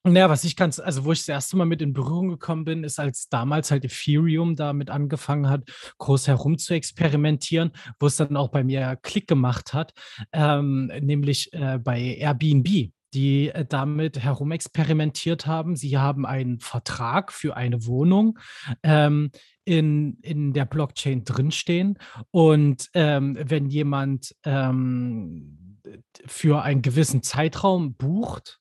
Naja, 0.05 0.31
was 0.31 0.45
ich 0.45 0.57
ganz, 0.57 0.79
also 0.79 1.05
wo 1.05 1.13
ich 1.13 1.19
das 1.19 1.29
erste 1.29 1.59
Mal 1.59 1.67
mit 1.67 1.83
in 1.83 1.93
Berührung 1.93 2.29
gekommen 2.29 2.65
bin, 2.65 2.85
ist, 2.85 2.99
als 2.99 3.29
damals 3.29 3.71
halt 3.71 3.85
Ethereum 3.85 4.57
damit 4.57 4.89
angefangen 4.89 5.51
hat, 5.51 5.65
groß 5.99 6.27
herum 6.27 6.57
zu 6.57 6.73
experimentieren, 6.73 7.73
wo 7.99 8.07
es 8.07 8.17
dann 8.17 8.37
auch 8.37 8.49
bei 8.49 8.65
mir 8.65 8.97
Klick 9.03 9.29
gemacht 9.29 9.75
hat, 9.75 9.93
ähm, 10.33 10.87
nämlich 11.01 11.53
äh, 11.53 11.79
bei 11.79 12.01
Airbnb 12.01 12.93
die 13.13 13.49
äh, 13.49 13.65
damit 13.65 14.19
herumexperimentiert 14.19 15.47
haben. 15.47 15.77
Sie 15.77 15.99
haben 15.99 16.27
einen 16.27 16.61
Vertrag 16.61 17.33
für 17.33 17.57
eine 17.57 17.85
Wohnung 17.87 18.39
ähm, 18.83 19.31
in, 19.65 20.19
in 20.23 20.53
der 20.53 20.65
Blockchain 20.65 21.25
drinstehen. 21.25 21.99
Und 22.31 22.89
ähm, 22.95 23.37
wenn 23.41 23.69
jemand 23.69 24.35
ähm, 24.45 25.79
für 26.27 26.63
einen 26.63 26.83
gewissen 26.83 27.23
Zeitraum 27.23 27.95
bucht, 27.95 28.60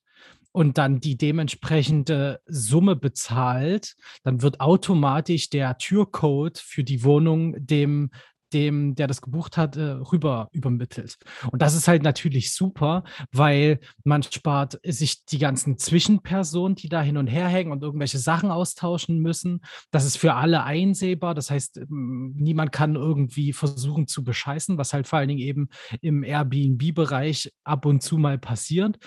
und 0.52 0.78
dann 0.78 1.00
die 1.00 1.18
dementsprechende 1.18 2.42
Summe 2.46 2.96
bezahlt, 2.96 3.96
dann 4.24 4.42
wird 4.42 4.60
automatisch 4.60 5.50
der 5.50 5.78
Türcode 5.78 6.58
für 6.58 6.84
die 6.84 7.04
Wohnung 7.04 7.56
dem 7.58 8.10
dem, 8.54 8.96
der 8.96 9.08
das 9.08 9.22
gebucht 9.22 9.58
hat, 9.58 9.76
äh, 9.78 9.82
rüber 9.82 10.50
übermittelt. 10.52 11.18
Und 11.52 11.62
das 11.62 11.76
ist 11.76 11.88
halt 11.88 12.04
natürlich 12.04 12.54
super, 12.54 13.04
weil 13.32 13.80
man 14.04 14.24
spart 14.24 14.80
sich 14.84 15.26
die 15.26 15.40
ganzen 15.40 15.78
Zwischenpersonen, 15.78 16.76
die 16.76 16.90
da 16.90 17.02
hin 17.02 17.18
und 17.18 17.28
her 17.28 17.48
hängen 17.48 17.72
und 17.72 17.84
irgendwelche 17.84 18.20
Sachen 18.20 18.52
austauschen 18.52 19.20
müssen. 19.20 19.62
Das 19.92 20.06
ist 20.06 20.18
für 20.18 20.34
alle 20.34 20.64
einsehbar. 20.64 21.36
Das 21.36 21.52
heißt, 21.52 21.82
niemand 21.90 22.72
kann 22.72 22.96
irgendwie 22.96 23.54
versuchen 23.54 24.08
zu 24.08 24.24
bescheißen, 24.24 24.78
was 24.78 24.94
halt 24.94 25.08
vor 25.08 25.20
allen 25.20 25.30
Dingen 25.30 25.40
eben 25.40 25.70
im 26.02 26.24
Airbnb-Bereich 26.24 27.52
ab 27.64 27.86
und 27.86 28.02
zu 28.02 28.18
mal 28.18 28.38
passiert. 28.38 28.98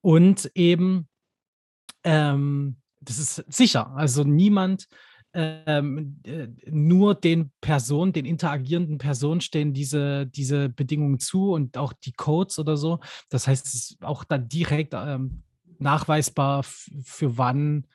Und 0.00 0.50
eben, 0.54 1.08
ähm, 2.04 2.76
das 3.00 3.18
ist 3.18 3.44
sicher. 3.48 3.94
Also 3.96 4.24
niemand, 4.24 4.86
ähm, 5.36 6.20
äh, 6.24 6.48
nur 6.70 7.14
den 7.14 7.50
Personen, 7.60 8.12
den 8.12 8.24
interagierenden 8.24 8.96
Personen 8.96 9.42
stehen 9.42 9.74
diese, 9.74 10.26
diese 10.26 10.70
Bedingungen 10.70 11.18
zu 11.18 11.52
und 11.52 11.76
auch 11.76 11.92
die 11.92 12.12
Codes 12.12 12.58
oder 12.58 12.76
so. 12.78 13.00
Das 13.28 13.46
heißt, 13.46 13.66
es 13.66 13.74
ist 13.74 14.02
auch 14.02 14.24
dann 14.24 14.48
direkt 14.48 14.94
ähm, 14.94 15.42
nachweisbar, 15.78 16.62
für 16.62 17.36
wann 17.36 17.86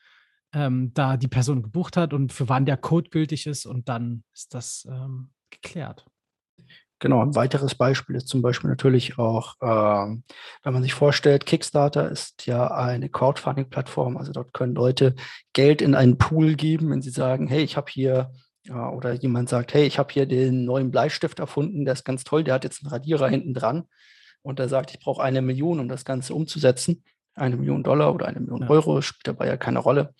ähm, 0.53 0.93
da 0.93 1.17
die 1.17 1.27
Person 1.27 1.63
gebucht 1.63 1.97
hat 1.97 2.13
und 2.13 2.31
für 2.31 2.47
wann 2.47 2.65
der 2.65 2.77
Code 2.77 3.09
gültig 3.09 3.47
ist 3.47 3.65
und 3.65 3.89
dann 3.89 4.23
ist 4.33 4.53
das 4.53 4.87
ähm, 4.89 5.31
geklärt. 5.49 6.05
Genau, 7.01 7.19
ein 7.23 7.33
weiteres 7.33 7.73
Beispiel 7.73 8.15
ist 8.15 8.27
zum 8.27 8.43
Beispiel 8.43 8.69
natürlich 8.69 9.17
auch, 9.17 9.55
ähm, 9.59 10.23
wenn 10.61 10.73
man 10.73 10.83
sich 10.83 10.93
vorstellt, 10.93 11.47
Kickstarter 11.47 12.11
ist 12.11 12.45
ja 12.45 12.67
eine 12.67 13.09
Crowdfunding-Plattform, 13.09 14.17
also 14.17 14.31
dort 14.31 14.53
können 14.53 14.75
Leute 14.75 15.15
Geld 15.51 15.81
in 15.81 15.95
einen 15.95 16.19
Pool 16.19 16.53
geben, 16.53 16.91
wenn 16.91 17.01
sie 17.01 17.09
sagen, 17.09 17.47
hey, 17.47 17.63
ich 17.63 17.75
habe 17.75 17.89
hier, 17.91 18.31
äh, 18.67 18.73
oder 18.73 19.13
jemand 19.13 19.49
sagt, 19.49 19.73
hey, 19.73 19.85
ich 19.85 19.97
habe 19.97 20.13
hier 20.13 20.27
den 20.27 20.63
neuen 20.63 20.91
Bleistift 20.91 21.39
erfunden, 21.39 21.85
der 21.85 21.95
ist 21.95 22.05
ganz 22.05 22.23
toll, 22.23 22.43
der 22.43 22.53
hat 22.53 22.63
jetzt 22.65 22.83
einen 22.83 22.91
Radierer 22.91 23.29
hinten 23.29 23.55
dran 23.55 23.85
und 24.43 24.59
der 24.59 24.69
sagt, 24.69 24.91
ich 24.91 24.99
brauche 24.99 25.23
eine 25.23 25.41
Million, 25.41 25.79
um 25.79 25.89
das 25.89 26.05
Ganze 26.05 26.35
umzusetzen. 26.35 27.03
eine 27.33 27.57
Million 27.57 27.81
Dollar 27.81 28.13
oder 28.13 28.27
eine 28.27 28.41
Million 28.41 28.61
ja. 28.61 28.69
Euro, 28.69 29.01
spielt 29.01 29.27
dabei 29.27 29.47
ja 29.47 29.57
keine 29.57 29.79
Rolle, 29.79 30.13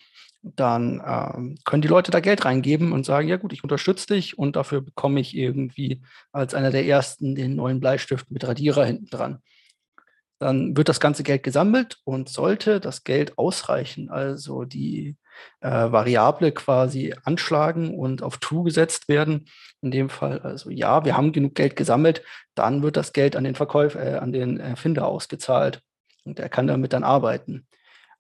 dann 0.44 1.02
ähm, 1.06 1.58
können 1.66 1.82
die 1.82 1.88
Leute 1.88 2.12
da 2.12 2.20
Geld 2.20 2.46
reingeben 2.46 2.92
und 2.92 3.06
sagen, 3.06 3.28
ja 3.28 3.38
gut, 3.38 3.54
ich 3.54 3.64
unterstütze 3.64 4.08
dich 4.08 4.38
und 4.38 4.56
dafür 4.56 4.82
bekomme 4.82 5.20
ich 5.20 5.36
irgendwie 5.36 6.02
als 6.32 6.54
einer 6.56 6.72
der 6.72 6.86
ersten 6.86 7.36
den 7.36 7.56
neuen 7.56 7.80
Bleistift 7.80 8.32
mit 8.32 8.48
Radierer 8.48 8.86
hinten 8.86 9.08
dran. 9.08 9.42
Dann 10.40 10.76
wird 10.76 10.90
das 10.90 11.00
ganze 11.00 11.22
Geld 11.22 11.44
gesammelt 11.44 12.00
und 12.04 12.28
sollte 12.28 12.80
das 12.80 13.04
Geld 13.04 13.38
ausreichen, 13.38 14.10
also 14.10 14.64
die 14.64 15.16
äh, 15.60 15.70
Variable 15.70 16.52
quasi 16.52 17.14
anschlagen 17.24 17.94
und 17.94 18.24
auf 18.24 18.38
True 18.38 18.64
gesetzt 18.64 19.08
werden. 19.08 19.46
In 19.82 19.92
dem 19.92 20.10
Fall 20.10 20.40
also 20.40 20.72
ja, 20.72 21.06
wir 21.06 21.16
haben 21.16 21.32
genug 21.32 21.54
Geld 21.54 21.76
gesammelt, 21.76 22.24
dann 22.56 22.82
wird 22.82 22.98
das 22.98 23.14
Geld 23.14 23.36
an 23.36 23.44
den 23.44 23.56
Verkäufer, 23.56 24.04
äh, 24.04 24.18
an 24.18 24.32
den 24.32 24.60
Erfinder 24.60 25.08
ausgezahlt 25.08 25.84
und 26.24 26.40
er 26.40 26.50
kann 26.50 26.66
damit 26.66 26.94
dann 26.94 27.04
arbeiten. 27.04 27.68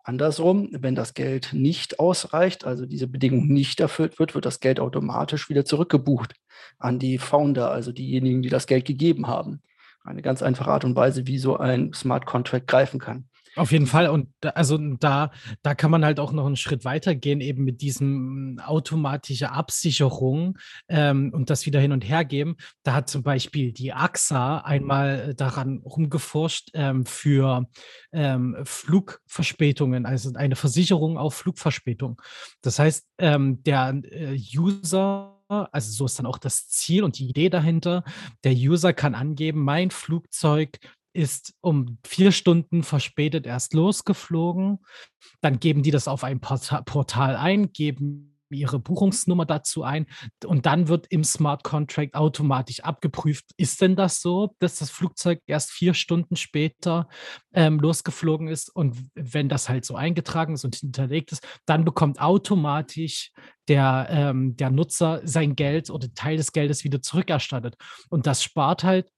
Andersrum, 0.03 0.69
wenn 0.71 0.95
das 0.95 1.13
Geld 1.13 1.53
nicht 1.53 1.99
ausreicht, 1.99 2.65
also 2.65 2.85
diese 2.85 3.07
Bedingung 3.07 3.47
nicht 3.47 3.79
erfüllt 3.79 4.19
wird, 4.19 4.33
wird 4.33 4.45
das 4.45 4.59
Geld 4.59 4.79
automatisch 4.79 5.49
wieder 5.49 5.65
zurückgebucht 5.65 6.33
an 6.79 6.99
die 6.99 7.17
Founder, 7.17 7.71
also 7.71 7.91
diejenigen, 7.91 8.41
die 8.41 8.49
das 8.49 8.67
Geld 8.67 8.85
gegeben 8.85 9.27
haben. 9.27 9.61
Eine 10.03 10.21
ganz 10.21 10.41
einfache 10.41 10.71
Art 10.71 10.85
und 10.85 10.95
Weise, 10.95 11.27
wie 11.27 11.37
so 11.37 11.57
ein 11.57 11.93
Smart 11.93 12.25
Contract 12.25 12.67
greifen 12.67 12.99
kann. 12.99 13.29
Auf 13.55 13.71
jeden 13.71 13.87
Fall. 13.87 14.09
Und 14.09 14.29
da, 14.39 14.49
also 14.49 14.77
da, 14.77 15.31
da 15.61 15.75
kann 15.75 15.91
man 15.91 16.05
halt 16.05 16.19
auch 16.19 16.31
noch 16.31 16.45
einen 16.45 16.55
Schritt 16.55 16.85
weiter 16.85 17.15
gehen, 17.15 17.41
eben 17.41 17.63
mit 17.63 17.81
diesem 17.81 18.59
automatische 18.63 19.51
Absicherung 19.51 20.57
ähm, 20.87 21.31
und 21.33 21.49
das 21.49 21.65
wieder 21.65 21.79
hin 21.79 21.91
und 21.91 22.07
her 22.07 22.23
geben. 22.23 22.55
Da 22.83 22.93
hat 22.93 23.09
zum 23.09 23.23
Beispiel 23.23 23.73
die 23.73 23.91
AXA 23.91 24.59
einmal 24.59 25.33
daran 25.35 25.81
rumgeforscht 25.83 26.69
ähm, 26.73 27.05
für 27.05 27.67
ähm, 28.13 28.57
Flugverspätungen, 28.63 30.05
also 30.05 30.31
eine 30.33 30.55
Versicherung 30.55 31.17
auf 31.17 31.35
Flugverspätung. 31.35 32.21
Das 32.61 32.79
heißt, 32.79 33.05
ähm, 33.17 33.63
der 33.63 34.01
äh, 34.11 34.39
User 34.55 35.37
also 35.51 35.91
so 35.91 36.05
ist 36.05 36.17
dann 36.17 36.25
auch 36.25 36.37
das 36.37 36.69
Ziel 36.69 37.03
und 37.03 37.19
die 37.19 37.27
Idee 37.27 37.49
dahinter. 37.49 38.05
Der 38.45 38.53
User 38.53 38.93
kann 38.93 39.15
angeben, 39.15 39.63
mein 39.65 39.91
Flugzeug 39.91 40.79
ist 41.13 41.53
um 41.61 41.97
vier 42.05 42.31
Stunden 42.31 42.83
verspätet 42.83 43.45
erst 43.45 43.73
losgeflogen. 43.73 44.79
Dann 45.41 45.59
geben 45.59 45.83
die 45.83 45.91
das 45.91 46.07
auf 46.07 46.23
ein 46.23 46.39
Portal 46.39 47.35
ein, 47.35 47.71
geben 47.73 48.31
ihre 48.51 48.79
Buchungsnummer 48.79 49.45
dazu 49.45 49.83
ein 49.83 50.07
und 50.45 50.65
dann 50.65 50.87
wird 50.87 51.07
im 51.09 51.23
Smart 51.23 51.63
Contract 51.63 52.15
automatisch 52.15 52.81
abgeprüft, 52.81 53.45
ist 53.57 53.81
denn 53.81 53.95
das 53.95 54.21
so, 54.21 54.55
dass 54.59 54.77
das 54.77 54.89
Flugzeug 54.89 55.39
erst 55.47 55.71
vier 55.71 55.93
Stunden 55.93 56.35
später 56.35 57.07
ähm, 57.53 57.79
losgeflogen 57.79 58.47
ist 58.47 58.69
und 58.75 58.97
wenn 59.15 59.49
das 59.49 59.69
halt 59.69 59.85
so 59.85 59.95
eingetragen 59.95 60.53
ist 60.53 60.65
und 60.65 60.75
hinterlegt 60.75 61.31
ist, 61.31 61.47
dann 61.65 61.85
bekommt 61.85 62.19
automatisch 62.19 63.31
der, 63.67 64.07
ähm, 64.09 64.57
der 64.57 64.69
Nutzer 64.69 65.21
sein 65.23 65.55
Geld 65.55 65.89
oder 65.89 66.13
Teil 66.13 66.37
des 66.37 66.51
Geldes 66.51 66.83
wieder 66.83 67.01
zurückerstattet 67.01 67.75
und 68.09 68.27
das 68.27 68.43
spart 68.43 68.83
halt 68.83 69.09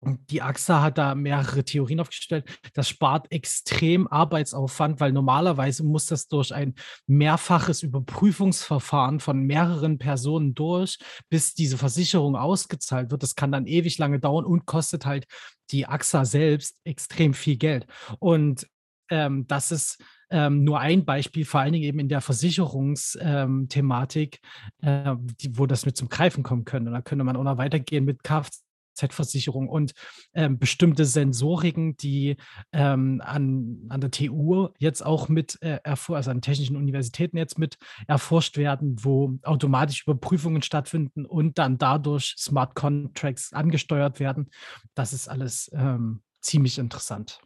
die 0.00 0.42
AXA 0.42 0.82
hat 0.82 0.98
da 0.98 1.14
mehrere 1.14 1.64
Theorien 1.64 2.00
aufgestellt. 2.00 2.44
Das 2.74 2.88
spart 2.88 3.30
extrem 3.32 4.06
Arbeitsaufwand, 4.06 5.00
weil 5.00 5.12
normalerweise 5.12 5.84
muss 5.84 6.06
das 6.06 6.28
durch 6.28 6.54
ein 6.54 6.74
mehrfaches 7.06 7.82
Überprüfungsverfahren 7.82 9.20
von 9.20 9.40
mehreren 9.40 9.98
Personen 9.98 10.54
durch, 10.54 10.98
bis 11.28 11.54
diese 11.54 11.78
Versicherung 11.78 12.36
ausgezahlt 12.36 13.10
wird. 13.10 13.22
Das 13.22 13.34
kann 13.34 13.50
dann 13.50 13.66
ewig 13.66 13.98
lange 13.98 14.20
dauern 14.20 14.44
und 14.44 14.66
kostet 14.66 15.04
halt 15.04 15.26
die 15.70 15.86
AXA 15.86 16.24
selbst 16.24 16.76
extrem 16.84 17.34
viel 17.34 17.56
Geld. 17.56 17.86
Und 18.20 18.68
ähm, 19.10 19.46
das 19.48 19.72
ist 19.72 20.02
ähm, 20.30 20.62
nur 20.62 20.80
ein 20.80 21.04
Beispiel, 21.04 21.44
vor 21.44 21.60
allen 21.60 21.72
Dingen 21.72 21.84
eben 21.84 21.98
in 21.98 22.08
der 22.08 22.20
Versicherungsthematik, 22.20 24.38
ähm, 24.82 25.26
äh, 25.42 25.48
wo 25.52 25.66
das 25.66 25.86
mit 25.86 25.96
zum 25.96 26.08
Greifen 26.08 26.44
kommen 26.44 26.64
könnte. 26.64 26.90
Und 26.90 26.94
da 26.94 27.02
könnte 27.02 27.24
man 27.24 27.36
auch 27.36 27.42
noch 27.42 27.58
weitergehen 27.58 28.04
mit 28.04 28.22
Kfz 28.22 28.62
Kfz-Versicherung 28.98 29.68
und 29.68 29.92
ähm, 30.34 30.58
bestimmte 30.58 31.04
Sensoriken, 31.04 31.96
die 31.96 32.36
ähm, 32.72 33.22
an, 33.24 33.86
an 33.88 34.00
der 34.00 34.10
TU 34.10 34.68
jetzt 34.78 35.04
auch 35.04 35.28
mit 35.28 35.58
äh, 35.62 35.78
also 35.84 36.30
an 36.30 36.40
technischen 36.40 36.76
Universitäten 36.76 37.36
jetzt 37.36 37.58
mit 37.58 37.78
erforscht 38.06 38.56
werden, 38.56 38.96
wo 39.02 39.38
automatisch 39.42 40.02
Überprüfungen 40.02 40.62
stattfinden 40.62 41.24
und 41.24 41.58
dann 41.58 41.78
dadurch 41.78 42.34
Smart 42.38 42.74
Contracts 42.74 43.52
angesteuert 43.52 44.20
werden. 44.20 44.50
Das 44.94 45.12
ist 45.12 45.28
alles 45.28 45.70
ähm, 45.74 46.22
ziemlich 46.40 46.78
interessant. 46.78 47.40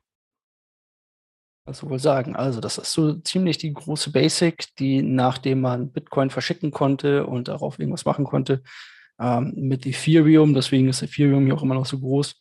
Also 1.65 1.89
wohl 1.89 2.01
sagen. 2.01 2.35
Also 2.35 2.61
das 2.61 2.79
ist 2.79 2.93
so 2.93 3.15
ziemlich 3.15 3.57
die 3.57 3.73
große 3.73 4.11
Basic, 4.11 4.75
die 4.77 5.01
nachdem 5.01 5.61
man 5.61 5.93
Bitcoin 5.93 6.31
verschicken 6.31 6.73
konnte 6.73 7.25
und 7.27 7.47
darauf 7.49 7.79
irgendwas 7.79 8.05
machen 8.05 8.25
konnte, 8.25 8.63
ähm, 9.23 9.55
mit 9.57 9.87
Ethereum, 9.87 10.53
deswegen 10.53 10.89
ist 10.89 11.03
Ethereum 11.03 11.47
ja 11.47 11.55
auch 11.55 11.63
immer 11.63 11.75
noch 11.75 11.87
so 11.87 12.01
groß, 12.01 12.35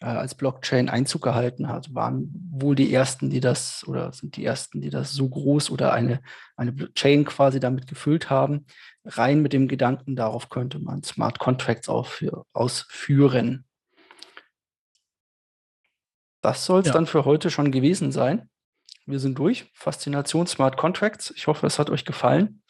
äh, 0.00 0.06
als 0.06 0.34
Blockchain 0.34 0.88
Einzug 0.88 1.22
gehalten 1.22 1.68
hat, 1.68 1.94
waren 1.94 2.28
wohl 2.50 2.74
die 2.74 2.92
ersten, 2.92 3.30
die 3.30 3.38
das 3.40 3.86
oder 3.86 4.12
sind 4.12 4.36
die 4.36 4.44
ersten, 4.44 4.80
die 4.80 4.90
das 4.90 5.12
so 5.12 5.28
groß 5.28 5.70
oder 5.70 5.92
eine, 5.92 6.20
eine 6.56 6.74
Chain 6.94 7.24
quasi 7.24 7.60
damit 7.60 7.86
gefüllt 7.86 8.30
haben. 8.30 8.66
Rein 9.04 9.42
mit 9.42 9.52
dem 9.52 9.68
Gedanken, 9.68 10.16
darauf 10.16 10.48
könnte 10.48 10.80
man 10.80 11.04
Smart 11.04 11.38
Contracts 11.38 11.88
ausführen. 11.88 13.64
Das 16.40 16.66
soll 16.66 16.80
es 16.80 16.88
ja. 16.88 16.92
dann 16.92 17.06
für 17.06 17.24
heute 17.24 17.50
schon 17.50 17.70
gewesen 17.70 18.10
sein. 18.12 18.50
Wir 19.06 19.20
sind 19.20 19.38
durch. 19.38 19.70
Faszination 19.74 20.46
Smart 20.46 20.76
Contracts. 20.76 21.32
Ich 21.36 21.46
hoffe, 21.46 21.66
es 21.66 21.78
hat 21.78 21.90
euch 21.90 22.04
gefallen. 22.04 22.62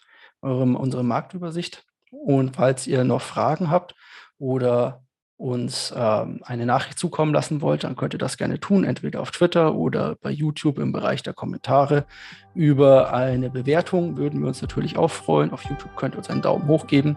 Eure, 0.42 0.64
unsere 0.64 1.04
Marktübersicht. 1.04 1.84
Und 2.24 2.56
falls 2.56 2.86
ihr 2.86 3.04
noch 3.04 3.22
Fragen 3.22 3.70
habt 3.70 3.94
oder 4.38 5.04
uns 5.36 5.92
ähm, 5.96 6.40
eine 6.44 6.64
Nachricht 6.64 6.98
zukommen 6.98 7.34
lassen 7.34 7.60
wollt, 7.60 7.84
dann 7.84 7.96
könnt 7.96 8.14
ihr 8.14 8.18
das 8.18 8.36
gerne 8.36 8.60
tun, 8.60 8.84
entweder 8.84 9.20
auf 9.20 9.32
Twitter 9.32 9.74
oder 9.74 10.16
bei 10.22 10.30
YouTube 10.30 10.78
im 10.78 10.92
Bereich 10.92 11.22
der 11.22 11.32
Kommentare. 11.32 12.06
Über 12.54 13.12
eine 13.12 13.50
Bewertung 13.50 14.16
würden 14.16 14.40
wir 14.40 14.48
uns 14.48 14.62
natürlich 14.62 14.96
auch 14.96 15.10
freuen. 15.10 15.52
Auf 15.52 15.64
YouTube 15.64 15.96
könnt 15.96 16.14
ihr 16.14 16.18
uns 16.18 16.30
einen 16.30 16.42
Daumen 16.42 16.68
hoch 16.68 16.86
geben, 16.86 17.16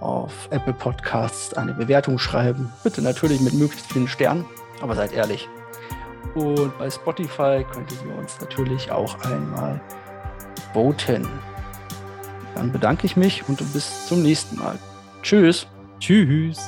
auf 0.00 0.48
Apple 0.50 0.72
Podcasts 0.72 1.52
eine 1.54 1.74
Bewertung 1.74 2.18
schreiben. 2.18 2.72
Bitte 2.82 3.02
natürlich 3.02 3.40
mit 3.40 3.52
möglichst 3.52 3.92
vielen 3.92 4.08
Sternen, 4.08 4.46
aber 4.80 4.94
seid 4.94 5.12
ehrlich. 5.12 5.46
Und 6.34 6.76
bei 6.78 6.90
Spotify 6.90 7.64
könnt 7.70 7.92
ihr 7.92 8.18
uns 8.18 8.40
natürlich 8.40 8.90
auch 8.90 9.20
einmal 9.24 9.80
voten. 10.72 11.28
Dann 12.54 12.72
bedanke 12.72 13.06
ich 13.06 13.16
mich 13.16 13.48
und 13.48 13.58
bis 13.72 14.06
zum 14.06 14.22
nächsten 14.22 14.58
Mal. 14.58 14.78
Tschüss. 15.22 15.66
Tschüss. 15.98 16.58